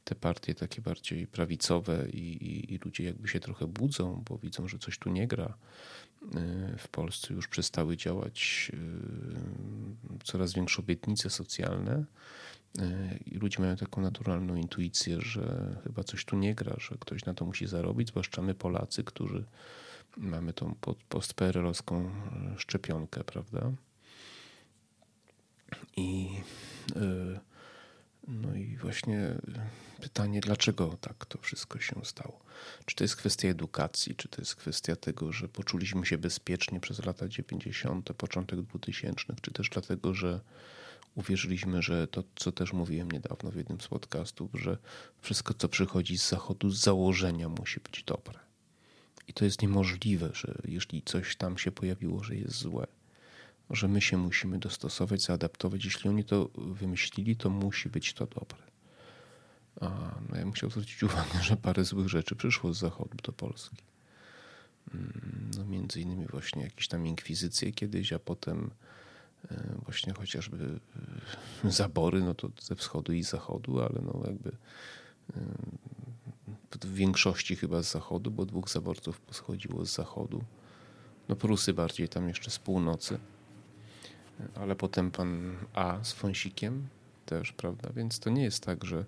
te 0.04 0.16
partie 0.16 0.56
takie 0.56 0.82
bardziej 0.82 1.28
prawicowe 1.28 2.10
i, 2.10 2.18
i, 2.18 2.74
i, 2.74 2.78
ludzie 2.86 3.04
jakby 3.04 3.28
się 3.28 3.40
trochę 3.40 3.68
budzą, 3.68 4.24
bo 4.30 4.38
widzą, 4.38 4.68
że 4.68 4.80
coś 4.80 5.00
tu 5.00 5.10
nie 5.10 5.28
gra. 5.28 5.58
Y, 6.24 6.78
w 6.78 6.88
Polsce 6.88 7.34
już 7.34 7.48
przestały 7.48 7.98
działać 7.98 8.72
y, 8.74 10.24
coraz 10.24 10.54
większe 10.54 10.82
obietnice 10.82 11.30
socjalne 11.30 12.06
i 13.26 13.38
ludzie 13.38 13.60
mają 13.60 13.76
taką 13.76 14.02
naturalną 14.02 14.56
intuicję, 14.56 15.22
że 15.22 15.76
chyba 15.84 16.04
coś 16.04 16.26
tu 16.26 16.38
nie 16.38 16.56
gra, 16.56 16.76
że 16.78 16.96
ktoś 17.00 17.26
na 17.26 17.34
to 17.34 17.46
musi 17.46 17.68
zarobić, 17.68 18.08
zwłaszcza 18.08 18.42
my 18.42 18.56
Polacy, 18.56 19.04
którzy 19.04 19.46
mamy 20.18 20.54
tą 20.54 20.76
postperelowską 21.10 22.12
szczepionkę, 22.58 23.24
prawda? 23.24 23.72
I 25.98 26.30
no 28.28 28.56
i 28.56 28.78
właśnie 28.78 29.36
pytanie, 30.02 30.42
dlaczego 30.42 30.98
tak 31.02 31.26
to 31.26 31.38
wszystko 31.38 31.80
się 31.80 31.96
stało? 32.04 32.40
Czy 32.86 32.96
to 32.96 33.04
jest 33.04 33.16
kwestia 33.16 33.48
edukacji, 33.48 34.16
czy 34.16 34.28
to 34.28 34.42
jest 34.42 34.56
kwestia 34.56 34.96
tego, 34.96 35.32
że 35.32 35.48
poczuliśmy 35.48 36.06
się 36.06 36.18
bezpiecznie 36.18 36.80
przez 36.80 37.06
lata 37.06 37.28
90., 37.28 38.14
początek 38.14 38.62
2000, 38.62 39.24
czy 39.42 39.52
też 39.52 39.70
dlatego, 39.70 40.14
że 40.14 40.40
uwierzyliśmy, 41.18 41.82
że 41.82 42.08
to, 42.08 42.24
co 42.36 42.52
też 42.52 42.74
mówiłem 42.74 43.12
niedawno 43.12 43.52
w 43.52 43.56
jednym 43.56 43.82
z 43.82 43.88
podcastów, 43.88 44.52
że 44.54 44.78
wszystko, 45.22 45.54
co 45.54 45.70
przychodzi 45.70 46.18
z 46.18 46.30
zachodu, 46.30 46.70
z 46.70 46.80
założenia 46.80 47.50
musi 47.50 47.80
być 47.80 48.04
dobre. 48.04 48.40
I 49.28 49.34
to 49.34 49.46
jest 49.46 49.62
niemożliwe, 49.62 50.30
że 50.34 50.56
jeśli 50.66 51.02
coś 51.02 51.36
tam 51.36 51.58
się 51.58 51.72
pojawiło, 51.72 52.24
że 52.24 52.36
jest 52.36 52.56
złe, 52.56 52.88
że 53.70 53.88
my 53.88 54.02
się 54.02 54.18
musimy 54.18 54.60
dostosować, 54.60 55.22
zaadaptować. 55.22 55.86
Jeśli 55.86 56.10
oni 56.10 56.24
to 56.24 56.50
wymyślili, 56.58 57.36
to 57.36 57.50
musi 57.50 57.90
być 57.90 58.14
to 58.14 58.26
dobre. 58.26 58.64
A, 59.82 60.16
no 60.30 60.38
ja 60.38 60.52
chciał 60.52 60.70
zwrócić 60.70 61.04
uwagę, 61.04 61.44
że 61.44 61.58
parę 61.58 61.86
złych 61.86 62.10
rzeczy 62.10 62.36
przyszło 62.36 62.74
z 62.74 62.80
zachodu 62.80 63.18
do 63.24 63.32
Polski. 63.32 63.78
Mm, 64.94 65.52
no 65.58 65.66
między 65.66 66.02
innymi 66.02 66.26
właśnie 66.28 66.64
jakieś 66.64 66.88
tam 66.88 67.08
inkwizycje 67.08 67.72
kiedyś, 67.72 68.14
a 68.14 68.20
potem 68.20 68.72
właśnie 69.84 70.14
chociażby 70.14 70.80
e, 71.66 71.72
zabory, 71.72 72.22
no 72.22 72.34
to 72.34 72.50
ze 72.62 72.76
wschodu 72.76 73.14
i 73.14 73.24
zachodu, 73.24 73.82
ale 73.82 74.02
no 74.02 74.22
jakby 74.26 74.50
e, 74.50 74.54
w 76.82 76.94
większości 76.94 77.56
chyba 77.56 77.84
z 77.84 77.92
zachodu, 77.92 78.32
bo 78.32 78.46
dwóch 78.46 78.70
zaborców 78.70 79.22
poschodziło 79.22 79.86
z 79.86 79.96
zachodu. 79.96 80.44
No 81.30 81.36
Prusy 81.36 81.74
bardziej 81.74 82.10
tam 82.10 82.28
jeszcze 82.28 82.52
z 82.52 82.60
północy 82.60 83.20
ale 84.56 84.76
potem 84.76 85.12
pan 85.12 85.58
A 85.74 86.04
z 86.04 86.14
Fąsikiem 86.14 86.88
też, 87.26 87.52
prawda? 87.52 87.90
Więc 87.96 88.20
to 88.20 88.30
nie 88.30 88.44
jest 88.44 88.64
tak, 88.64 88.86
że 88.86 89.06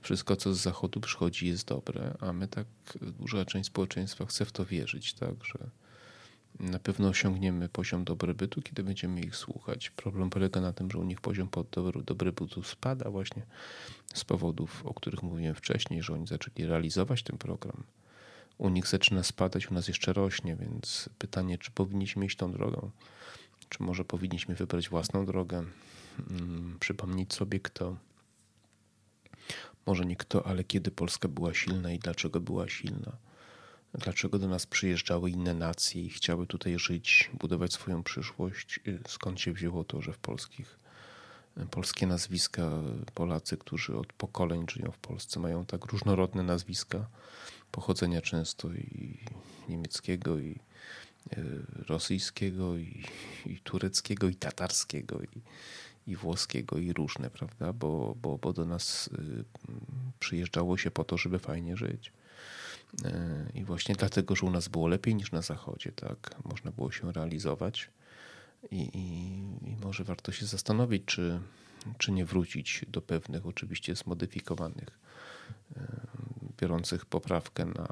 wszystko, 0.00 0.36
co 0.36 0.54
z 0.54 0.58
zachodu 0.58 1.00
przychodzi, 1.00 1.48
jest 1.48 1.68
dobre, 1.68 2.14
a 2.20 2.32
my 2.32 2.48
tak, 2.48 2.66
duża 3.00 3.44
część 3.44 3.66
społeczeństwa 3.66 4.26
chce 4.26 4.44
w 4.44 4.52
to 4.52 4.64
wierzyć, 4.64 5.14
tak, 5.14 5.44
że 5.44 5.58
na 6.60 6.78
pewno 6.78 7.08
osiągniemy 7.08 7.68
poziom 7.68 8.04
dobrobytu, 8.04 8.62
kiedy 8.62 8.84
będziemy 8.84 9.20
ich 9.20 9.36
słuchać. 9.36 9.90
Problem 9.90 10.30
polega 10.30 10.60
na 10.60 10.72
tym, 10.72 10.90
że 10.90 10.98
u 10.98 11.04
nich 11.04 11.20
poziom 11.20 11.48
dobrobytu 12.04 12.62
spada 12.62 13.10
właśnie 13.10 13.42
z 14.14 14.24
powodów, 14.24 14.86
o 14.86 14.94
których 14.94 15.22
mówiłem 15.22 15.54
wcześniej, 15.54 16.02
że 16.02 16.14
oni 16.14 16.26
zaczęli 16.26 16.66
realizować 16.66 17.22
ten 17.22 17.38
program. 17.38 17.82
U 18.58 18.68
nich 18.68 18.86
zaczyna 18.86 19.22
spadać, 19.22 19.70
u 19.70 19.74
nas 19.74 19.88
jeszcze 19.88 20.12
rośnie, 20.12 20.56
więc 20.56 21.08
pytanie, 21.18 21.58
czy 21.58 21.70
powinniśmy 21.70 22.26
iść 22.26 22.36
tą 22.36 22.52
drogą. 22.52 22.90
Czy 23.68 23.82
może 23.82 24.04
powinniśmy 24.04 24.54
wybrać 24.54 24.88
własną 24.88 25.26
drogę? 25.26 25.64
Mm, 26.30 26.76
przypomnieć 26.80 27.34
sobie, 27.34 27.60
kto, 27.60 27.96
może 29.86 30.04
nie 30.04 30.16
kto, 30.16 30.46
ale 30.46 30.64
kiedy 30.64 30.90
Polska 30.90 31.28
była 31.28 31.54
silna 31.54 31.92
i 31.92 31.98
dlaczego 31.98 32.40
była 32.40 32.68
silna. 32.68 33.12
Dlaczego 33.98 34.38
do 34.38 34.48
nas 34.48 34.66
przyjeżdżały 34.66 35.30
inne 35.30 35.54
nacje 35.54 36.02
i 36.02 36.10
chciały 36.10 36.46
tutaj 36.46 36.78
żyć, 36.78 37.30
budować 37.38 37.72
swoją 37.72 38.02
przyszłość? 38.02 38.80
Skąd 39.08 39.40
się 39.40 39.52
wzięło 39.52 39.84
to, 39.84 40.02
że 40.02 40.12
w 40.12 40.18
polskich 40.18 40.78
polskie 41.70 42.06
nazwiska, 42.06 42.70
Polacy, 43.14 43.56
którzy 43.56 43.96
od 43.96 44.12
pokoleń 44.12 44.66
żyją 44.70 44.90
w 44.90 44.98
Polsce, 44.98 45.40
mają 45.40 45.66
tak 45.66 45.84
różnorodne 45.84 46.42
nazwiska, 46.42 47.06
pochodzenia 47.72 48.22
często 48.22 48.72
i 48.72 49.18
niemieckiego, 49.68 50.38
i 50.38 50.58
E, 51.32 51.42
rosyjskiego, 51.88 52.76
i, 52.76 53.04
i 53.46 53.58
tureckiego, 53.58 54.28
i 54.28 54.34
tatarskiego, 54.34 55.20
i, 55.22 55.40
i 56.10 56.16
włoskiego, 56.16 56.78
i 56.78 56.92
różne, 56.92 57.30
prawda? 57.30 57.72
Bo, 57.72 58.16
bo, 58.22 58.38
bo 58.38 58.52
do 58.52 58.64
nas 58.64 59.06
y, 59.06 59.44
przyjeżdżało 60.20 60.78
się 60.78 60.90
po 60.90 61.04
to, 61.04 61.18
żeby 61.18 61.38
fajnie 61.38 61.76
żyć. 61.76 62.12
E, 63.04 63.46
I 63.54 63.64
właśnie 63.64 63.94
dlatego, 63.94 64.36
że 64.36 64.46
u 64.46 64.50
nas 64.50 64.68
było 64.68 64.88
lepiej 64.88 65.14
niż 65.14 65.32
na 65.32 65.42
zachodzie, 65.42 65.92
tak? 65.92 66.34
Można 66.44 66.70
było 66.70 66.92
się 66.92 67.12
realizować. 67.12 67.90
I, 68.70 68.76
i, 68.76 69.68
i 69.70 69.76
może 69.76 70.04
warto 70.04 70.32
się 70.32 70.46
zastanowić, 70.46 71.02
czy, 71.04 71.40
czy 71.98 72.12
nie 72.12 72.24
wrócić 72.24 72.84
do 72.88 73.02
pewnych, 73.02 73.46
oczywiście 73.46 73.96
zmodyfikowanych, 73.96 74.98
e, 75.76 75.80
biorących 76.60 77.06
poprawkę 77.06 77.64
na 77.64 77.88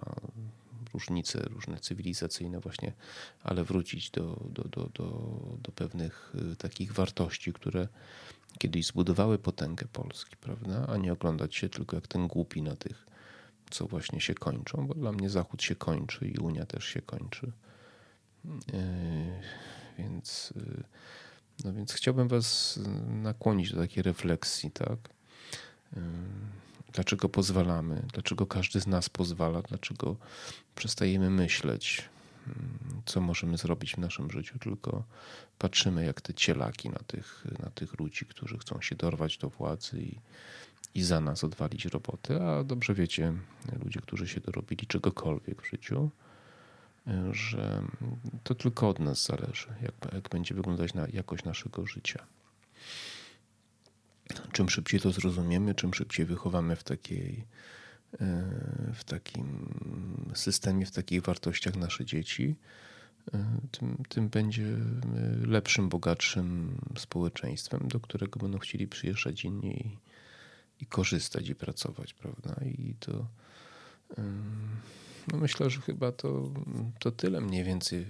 różnice 0.94 1.40
różne 1.40 1.80
cywilizacyjne 1.80 2.60
właśnie, 2.60 2.92
ale 3.42 3.64
wrócić 3.64 4.10
do, 4.10 4.40
do, 4.50 4.62
do, 4.62 4.88
do, 4.94 5.30
do 5.62 5.72
pewnych 5.72 6.32
y, 6.52 6.56
takich 6.56 6.92
wartości, 6.92 7.52
które 7.52 7.88
kiedyś 8.58 8.86
zbudowały 8.86 9.38
potęgę 9.38 9.86
Polski, 9.92 10.36
prawda? 10.36 10.86
A 10.86 10.96
nie 10.96 11.12
oglądać 11.12 11.56
się 11.56 11.68
tylko 11.68 11.96
jak 11.96 12.08
ten 12.08 12.28
głupi 12.28 12.62
na 12.62 12.76
tych, 12.76 13.06
co 13.74 13.86
właśnie 13.86 14.20
się 14.20 14.34
kończą, 14.34 14.86
bo 14.86 14.94
dla 14.94 15.12
mnie 15.12 15.30
Zachód 15.30 15.62
się 15.62 15.74
kończy 15.74 16.28
i 16.28 16.38
Unia 16.38 16.66
też 16.66 16.84
się 16.84 17.02
kończy. 17.02 17.52
Yy, 18.44 18.52
więc, 19.98 20.52
yy, 20.56 20.84
no 21.64 21.72
więc 21.72 21.92
chciałbym 21.92 22.28
Was 22.28 22.80
nakłonić 23.06 23.72
do 23.72 23.80
takiej 23.80 24.02
refleksji, 24.02 24.70
tak? 24.70 24.98
Yy, 25.96 26.02
Dlaczego 26.92 27.28
pozwalamy? 27.28 28.02
Dlaczego 28.12 28.46
każdy 28.46 28.80
z 28.80 28.86
nas 28.86 29.08
pozwala? 29.08 29.62
Dlaczego 29.62 30.16
przestajemy 30.74 31.30
myśleć? 31.30 32.08
co 33.06 33.20
możemy 33.20 33.56
zrobić 33.56 33.94
w 33.94 33.98
naszym 33.98 34.30
życiu, 34.30 34.58
tylko 34.58 35.04
patrzymy 35.58 36.04
jak 36.04 36.20
te 36.20 36.34
cielaki 36.34 36.90
na 36.90 36.98
tych, 36.98 37.44
na 37.58 37.70
tych 37.70 37.98
ludzi, 37.98 38.26
którzy 38.26 38.58
chcą 38.58 38.80
się 38.80 38.96
dorwać 38.96 39.38
do 39.38 39.48
władzy 39.48 40.02
i, 40.02 40.18
i 40.94 41.02
za 41.02 41.20
nas 41.20 41.44
odwalić 41.44 41.84
roboty. 41.84 42.42
A 42.42 42.64
dobrze 42.64 42.94
wiecie, 42.94 43.32
ludzie, 43.84 44.00
którzy 44.00 44.28
się 44.28 44.40
dorobili 44.40 44.86
czegokolwiek 44.86 45.62
w 45.62 45.70
życiu, 45.70 46.10
że 47.30 47.82
to 48.42 48.54
tylko 48.54 48.88
od 48.88 48.98
nas 48.98 49.24
zależy, 49.24 49.68
jak, 49.82 50.14
jak 50.14 50.28
będzie 50.28 50.54
wyglądać 50.54 50.94
na 50.94 51.06
jakość 51.12 51.44
naszego 51.44 51.86
życia. 51.86 52.26
Czym 54.52 54.68
szybciej 54.68 55.00
to 55.00 55.12
zrozumiemy, 55.12 55.74
czym 55.74 55.94
szybciej 55.94 56.26
wychowamy 56.26 56.76
w 56.76 56.84
takiej 56.84 57.44
w 58.94 59.04
takim 59.04 59.66
systemie, 60.34 60.86
w 60.86 60.90
takich 60.90 61.22
wartościach 61.22 61.76
nasze 61.76 62.04
dzieci, 62.04 62.56
tym, 63.70 63.96
tym 64.08 64.28
będzie 64.28 64.66
lepszym, 65.46 65.88
bogatszym 65.88 66.78
społeczeństwem, 66.98 67.88
do 67.88 68.00
którego 68.00 68.40
będą 68.40 68.58
chcieli 68.58 68.88
przyjeżdżać 68.88 69.44
inni 69.44 69.96
i, 70.84 70.86
korzystać 70.86 71.48
i 71.48 71.54
pracować, 71.54 72.14
prawda? 72.14 72.54
I 72.64 72.94
to 73.00 73.26
no 75.32 75.38
myślę, 75.38 75.70
że 75.70 75.80
chyba 75.80 76.12
to, 76.12 76.50
to 76.98 77.10
tyle 77.10 77.40
mniej 77.40 77.64
więcej. 77.64 78.06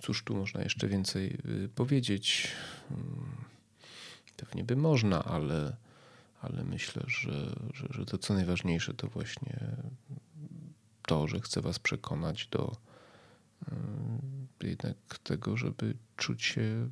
Cóż 0.00 0.24
tu 0.24 0.36
można 0.36 0.62
jeszcze 0.62 0.88
więcej 0.88 1.38
y, 1.64 1.68
powiedzieć? 1.68 2.48
Pewnie 4.36 4.64
by 4.64 4.76
można, 4.76 5.24
ale 5.24 5.76
ale 6.42 6.64
myślę, 6.64 7.02
że, 7.06 7.56
że, 7.74 7.86
że 7.90 8.06
to 8.06 8.18
co 8.18 8.34
najważniejsze 8.34 8.94
to 8.94 9.08
właśnie 9.08 9.58
to, 11.06 11.28
że 11.28 11.40
chcę 11.40 11.60
Was 11.60 11.78
przekonać 11.78 12.46
do 12.46 12.72
y, 14.62 14.68
jednak 14.68 14.96
tego, 15.22 15.56
żeby 15.56 15.94
czuć 16.16 16.42
się 16.42 16.88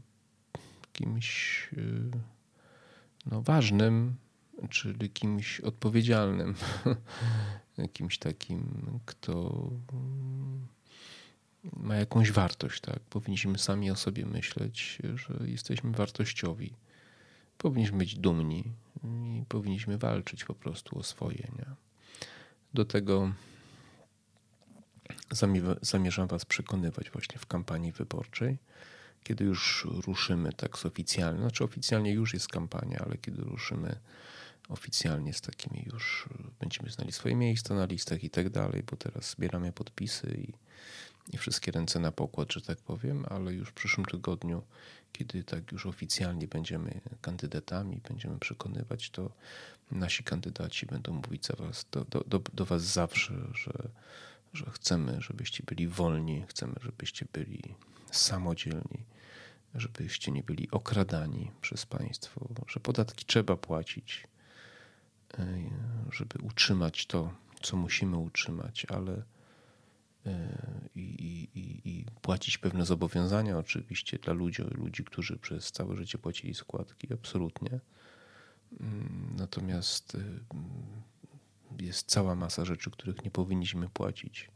kimś 0.92 1.68
y, 1.72 2.11
no, 3.26 3.42
ważnym, 3.42 4.16
czyli 4.68 5.11
kimś 5.11 5.61
odpowiedzialnym, 5.61 6.55
kimś 7.94 8.18
takim, 8.18 9.01
kto 9.07 9.64
ma 11.77 11.96
jakąś 11.96 12.33
wartość. 12.33 12.81
Tak? 12.81 13.01
Powinniśmy 13.01 13.59
sami 13.59 13.90
o 13.90 13.96
sobie 13.96 14.27
myśleć, 14.27 14.99
że 15.14 15.35
jesteśmy 15.49 15.92
wartościowi 15.92 16.75
powinniśmy 17.61 17.99
być 17.99 18.18
dumni 18.18 18.73
i 19.05 19.44
powinniśmy 19.49 19.99
walczyć 19.99 20.44
po 20.44 20.55
prostu 20.55 20.99
o 20.99 21.03
swoje. 21.03 21.49
Nie? 21.59 21.66
Do 22.75 22.85
tego 22.85 23.33
zamierzam 25.83 26.29
Was 26.29 26.44
przekonywać 26.44 27.11
właśnie 27.11 27.38
w 27.38 27.46
kampanii 27.46 27.92
wyborczej, 27.92 28.59
kiedy 29.23 29.44
już 29.44 29.87
ruszymy 30.07 30.53
tak 30.53 30.87
oficjalnie, 30.87 31.40
znaczy 31.40 31.64
oficjalnie 31.64 32.12
już 32.12 32.35
jest 32.35 32.49
kampania, 32.49 33.03
ale 33.07 33.16
kiedy 33.16 33.42
ruszymy 33.42 33.96
oficjalnie 34.70 35.33
z 35.33 35.40
takimi 35.40 35.85
już, 35.92 36.28
będziemy 36.61 36.90
znali 36.90 37.12
swoje 37.12 37.37
miejsca 37.37 37.74
na 37.74 37.85
listach 37.85 38.24
i 38.24 38.30
tak 38.30 38.50
dalej, 38.50 38.83
bo 38.90 38.96
teraz 38.96 39.30
zbieramy 39.30 39.72
podpisy 39.72 40.46
i 40.48 40.52
i 41.33 41.38
wszystkie 41.38 41.72
ręce 41.72 42.00
na 42.00 42.12
pokład, 42.12 42.52
że 42.52 42.61
tak 42.61 42.78
powiem, 42.78 43.24
ale 43.28 43.52
już 43.52 43.68
w 43.68 43.72
przyszłym 43.72 44.06
tygodniu, 44.06 44.62
kiedy 45.12 45.44
tak 45.44 45.72
już 45.72 45.87
oficjalnie 45.87 46.48
będziemy 46.48 47.00
kandydatami, 47.20 48.00
będziemy 48.09 48.38
przekonywać, 48.38 49.11
to 49.11 49.30
nasi 49.90 50.24
kandydaci 50.24 50.87
będą 50.87 51.12
mówić 51.12 51.46
za 51.46 51.54
was, 51.56 51.87
do, 51.92 52.04
do, 52.04 52.24
do, 52.26 52.40
do 52.54 52.64
was 52.64 52.83
zawsze, 52.83 53.35
że, 53.54 53.72
że 54.52 54.70
chcemy, 54.70 55.16
żebyście 55.20 55.62
byli 55.66 55.88
wolni, 55.88 56.44
chcemy, 56.48 56.74
żebyście 56.83 57.26
byli 57.33 57.74
samodzielni, 58.11 59.04
żebyście 59.74 60.33
nie 60.33 60.42
byli 60.42 60.70
okradani 60.70 61.50
przez 61.61 61.87
państwo, 61.87 62.48
że 62.66 62.80
podatki 62.80 63.24
trzeba 63.24 63.56
płacić, 63.56 64.26
żeby 66.11 66.38
utrzymać 66.43 67.07
to, 67.07 67.35
co 67.62 67.77
musimy 67.77 68.16
utrzymać, 68.16 68.87
ale 68.88 69.23
i, 70.95 71.49
i, 71.55 71.88
i, 71.88 72.05
płacić 72.23 72.59
pewne 72.59 72.87
zobowiązania 72.87 73.59
oczywiście 73.59 74.19
dla 74.19 74.33
ludzi, 74.33 74.62
ludzi, 74.62 75.05
którzy 75.05 75.38
przez 75.38 75.73
całe 75.73 75.97
życie 75.97 76.19
płacili 76.19 76.55
składki, 76.55 77.12
absolutnie. 77.12 77.81
Mm, 78.81 79.37
natomiast 79.38 80.14
y, 80.14 80.40
jest 81.85 82.07
cała 82.07 82.35
masa 82.35 82.64
rzeczy, 82.64 82.90
których 82.90 83.25
nie 83.25 83.31
powinniśmy 83.31 83.88
płacić, 83.88 84.51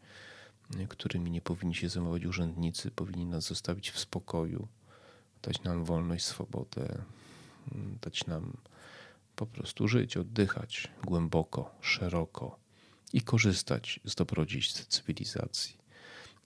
którymi 0.88 1.30
nie 1.30 1.40
powinni 1.40 1.74
się 1.74 1.88
zajmować 1.88 2.24
urzędnicy, 2.24 2.90
powinni 2.90 3.26
nas 3.26 3.44
zostawić 3.44 3.90
w 3.90 3.98
spokoju, 3.98 4.68
dać 5.42 5.62
nam 5.62 5.84
wolność, 5.84 6.24
swobodę, 6.24 7.02
mm, 7.72 7.98
dać 8.02 8.26
nam 8.26 8.52
po 9.36 9.46
prostu 9.46 9.88
żyć, 9.88 10.16
oddychać 10.16 10.88
głęboko, 11.04 11.74
szeroko 11.80 12.58
i 13.12 13.22
korzystać 13.22 14.00
z 14.04 14.14
dobrodziejstw 14.14 14.86
cywilizacji, 14.86 15.76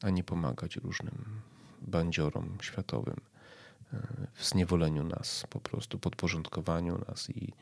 a 0.03 0.11
nie 0.11 0.24
pomagać 0.24 0.77
różnym 0.77 1.40
bandziorom 1.83 2.59
światowym 2.62 3.20
e, 3.92 4.27
w 4.35 4.44
zniewoleniu 4.44 5.05
nas, 5.05 5.44
po 5.51 5.61
prostu 5.61 5.98
podporządkowaniu 5.98 6.98
nas 7.09 7.31
i, 7.31 7.53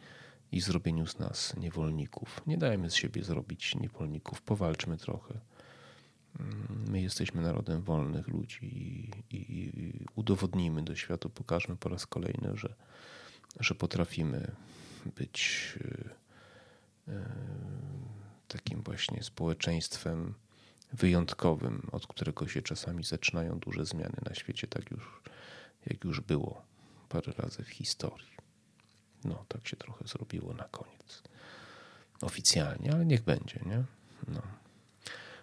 i 0.52 0.60
zrobieniu 0.60 1.06
z 1.06 1.18
nas 1.18 1.56
niewolników. 1.56 2.40
Nie 2.46 2.58
dajmy 2.58 2.90
z 2.90 2.94
siebie 2.94 3.24
zrobić 3.24 3.74
niewolników, 3.74 4.42
powalczmy 4.42 4.96
trochę. 4.96 5.34
Mm, 6.40 6.84
my 6.88 7.02
jesteśmy 7.02 7.42
narodem 7.42 7.82
wolnych 7.82 8.28
ludzi 8.28 8.66
i, 8.66 9.10
i, 9.36 9.68
i 9.80 9.92
udowodnijmy 10.14 10.82
do 10.82 10.96
świata, 10.96 11.28
pokażmy 11.28 11.76
po 11.76 11.88
raz 11.88 12.06
kolejny, 12.06 12.50
że, 12.54 12.74
że 13.60 13.74
potrafimy 13.74 14.54
być. 15.10 15.72
Yy, 15.80 17.14
yy, 17.14 17.20
takim 18.48 18.82
właśnie 18.82 19.22
społeczeństwem 19.22 20.34
wyjątkowym, 20.92 21.88
od 21.92 22.06
którego 22.06 22.48
się 22.48 22.62
czasami 22.62 23.04
zaczynają 23.04 23.58
duże 23.58 23.86
zmiany 23.86 24.16
na 24.28 24.34
świecie, 24.34 24.66
tak 24.66 24.90
już 24.90 25.20
jak 25.86 26.04
już 26.04 26.20
było 26.20 26.62
parę 27.08 27.32
razy 27.38 27.62
w 27.62 27.68
historii. 27.68 28.36
No, 29.24 29.44
tak 29.48 29.68
się 29.68 29.76
trochę 29.76 30.06
zrobiło 30.08 30.54
na 30.54 30.64
koniec. 30.64 31.22
Oficjalnie, 32.22 32.92
ale 32.92 33.06
niech 33.06 33.22
będzie, 33.22 33.60
nie? 33.66 33.84
No. 34.28 34.42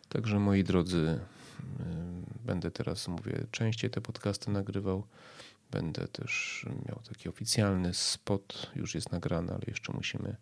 Także 0.10 0.40
moi 0.40 0.64
drodzy, 0.64 0.98
y, 0.98 2.46
będę 2.46 2.72
teraz, 2.72 3.08
mówię, 3.08 3.46
częściej 3.52 3.90
te 3.90 4.02
podcasty 4.02 4.52
nagrywał. 4.52 5.04
Będę 5.74 6.08
też 6.08 6.66
miał 6.88 7.00
taki 7.10 7.30
oficjalny 7.30 7.94
spot, 7.94 8.72
już 8.76 8.96
jest 8.96 9.12
nagrany, 9.12 9.52
ale 9.52 9.62
jeszcze 9.68 9.94
musimy 9.94 10.36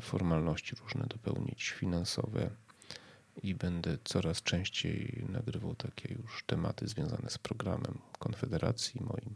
formalności 0.00 0.76
różne 0.76 1.06
dopełnić 1.06 1.70
finansowe 1.70 2.50
i 3.42 3.54
będę 3.54 3.98
coraz 4.04 4.42
częściej 4.42 5.24
nagrywał 5.28 5.74
takie 5.74 6.14
już 6.14 6.44
tematy 6.46 6.88
związane 6.88 7.30
z 7.30 7.38
programem 7.38 7.98
Konfederacji 8.18 9.00
moim 9.00 9.34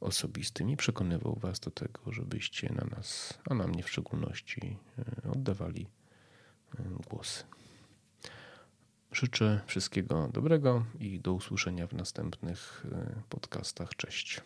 osobistym 0.00 0.70
i 0.70 0.76
przekonywał 0.76 1.34
Was 1.34 1.60
do 1.60 1.70
tego, 1.70 2.12
żebyście 2.12 2.72
na 2.72 2.84
nas, 2.96 3.38
a 3.50 3.54
na 3.54 3.66
mnie 3.66 3.82
w 3.82 3.90
szczególności, 3.90 4.76
e, 4.98 5.30
oddawali 5.30 5.86
e, 6.78 6.82
głosy. 7.10 7.44
Życzę 9.14 9.60
wszystkiego 9.66 10.28
dobrego 10.32 10.84
i 11.00 11.20
do 11.20 11.32
usłyszenia 11.32 11.86
w 11.86 11.92
następnych 11.92 12.86
e, 12.92 13.22
podcastach. 13.28 13.96
Cześć. 13.96 14.40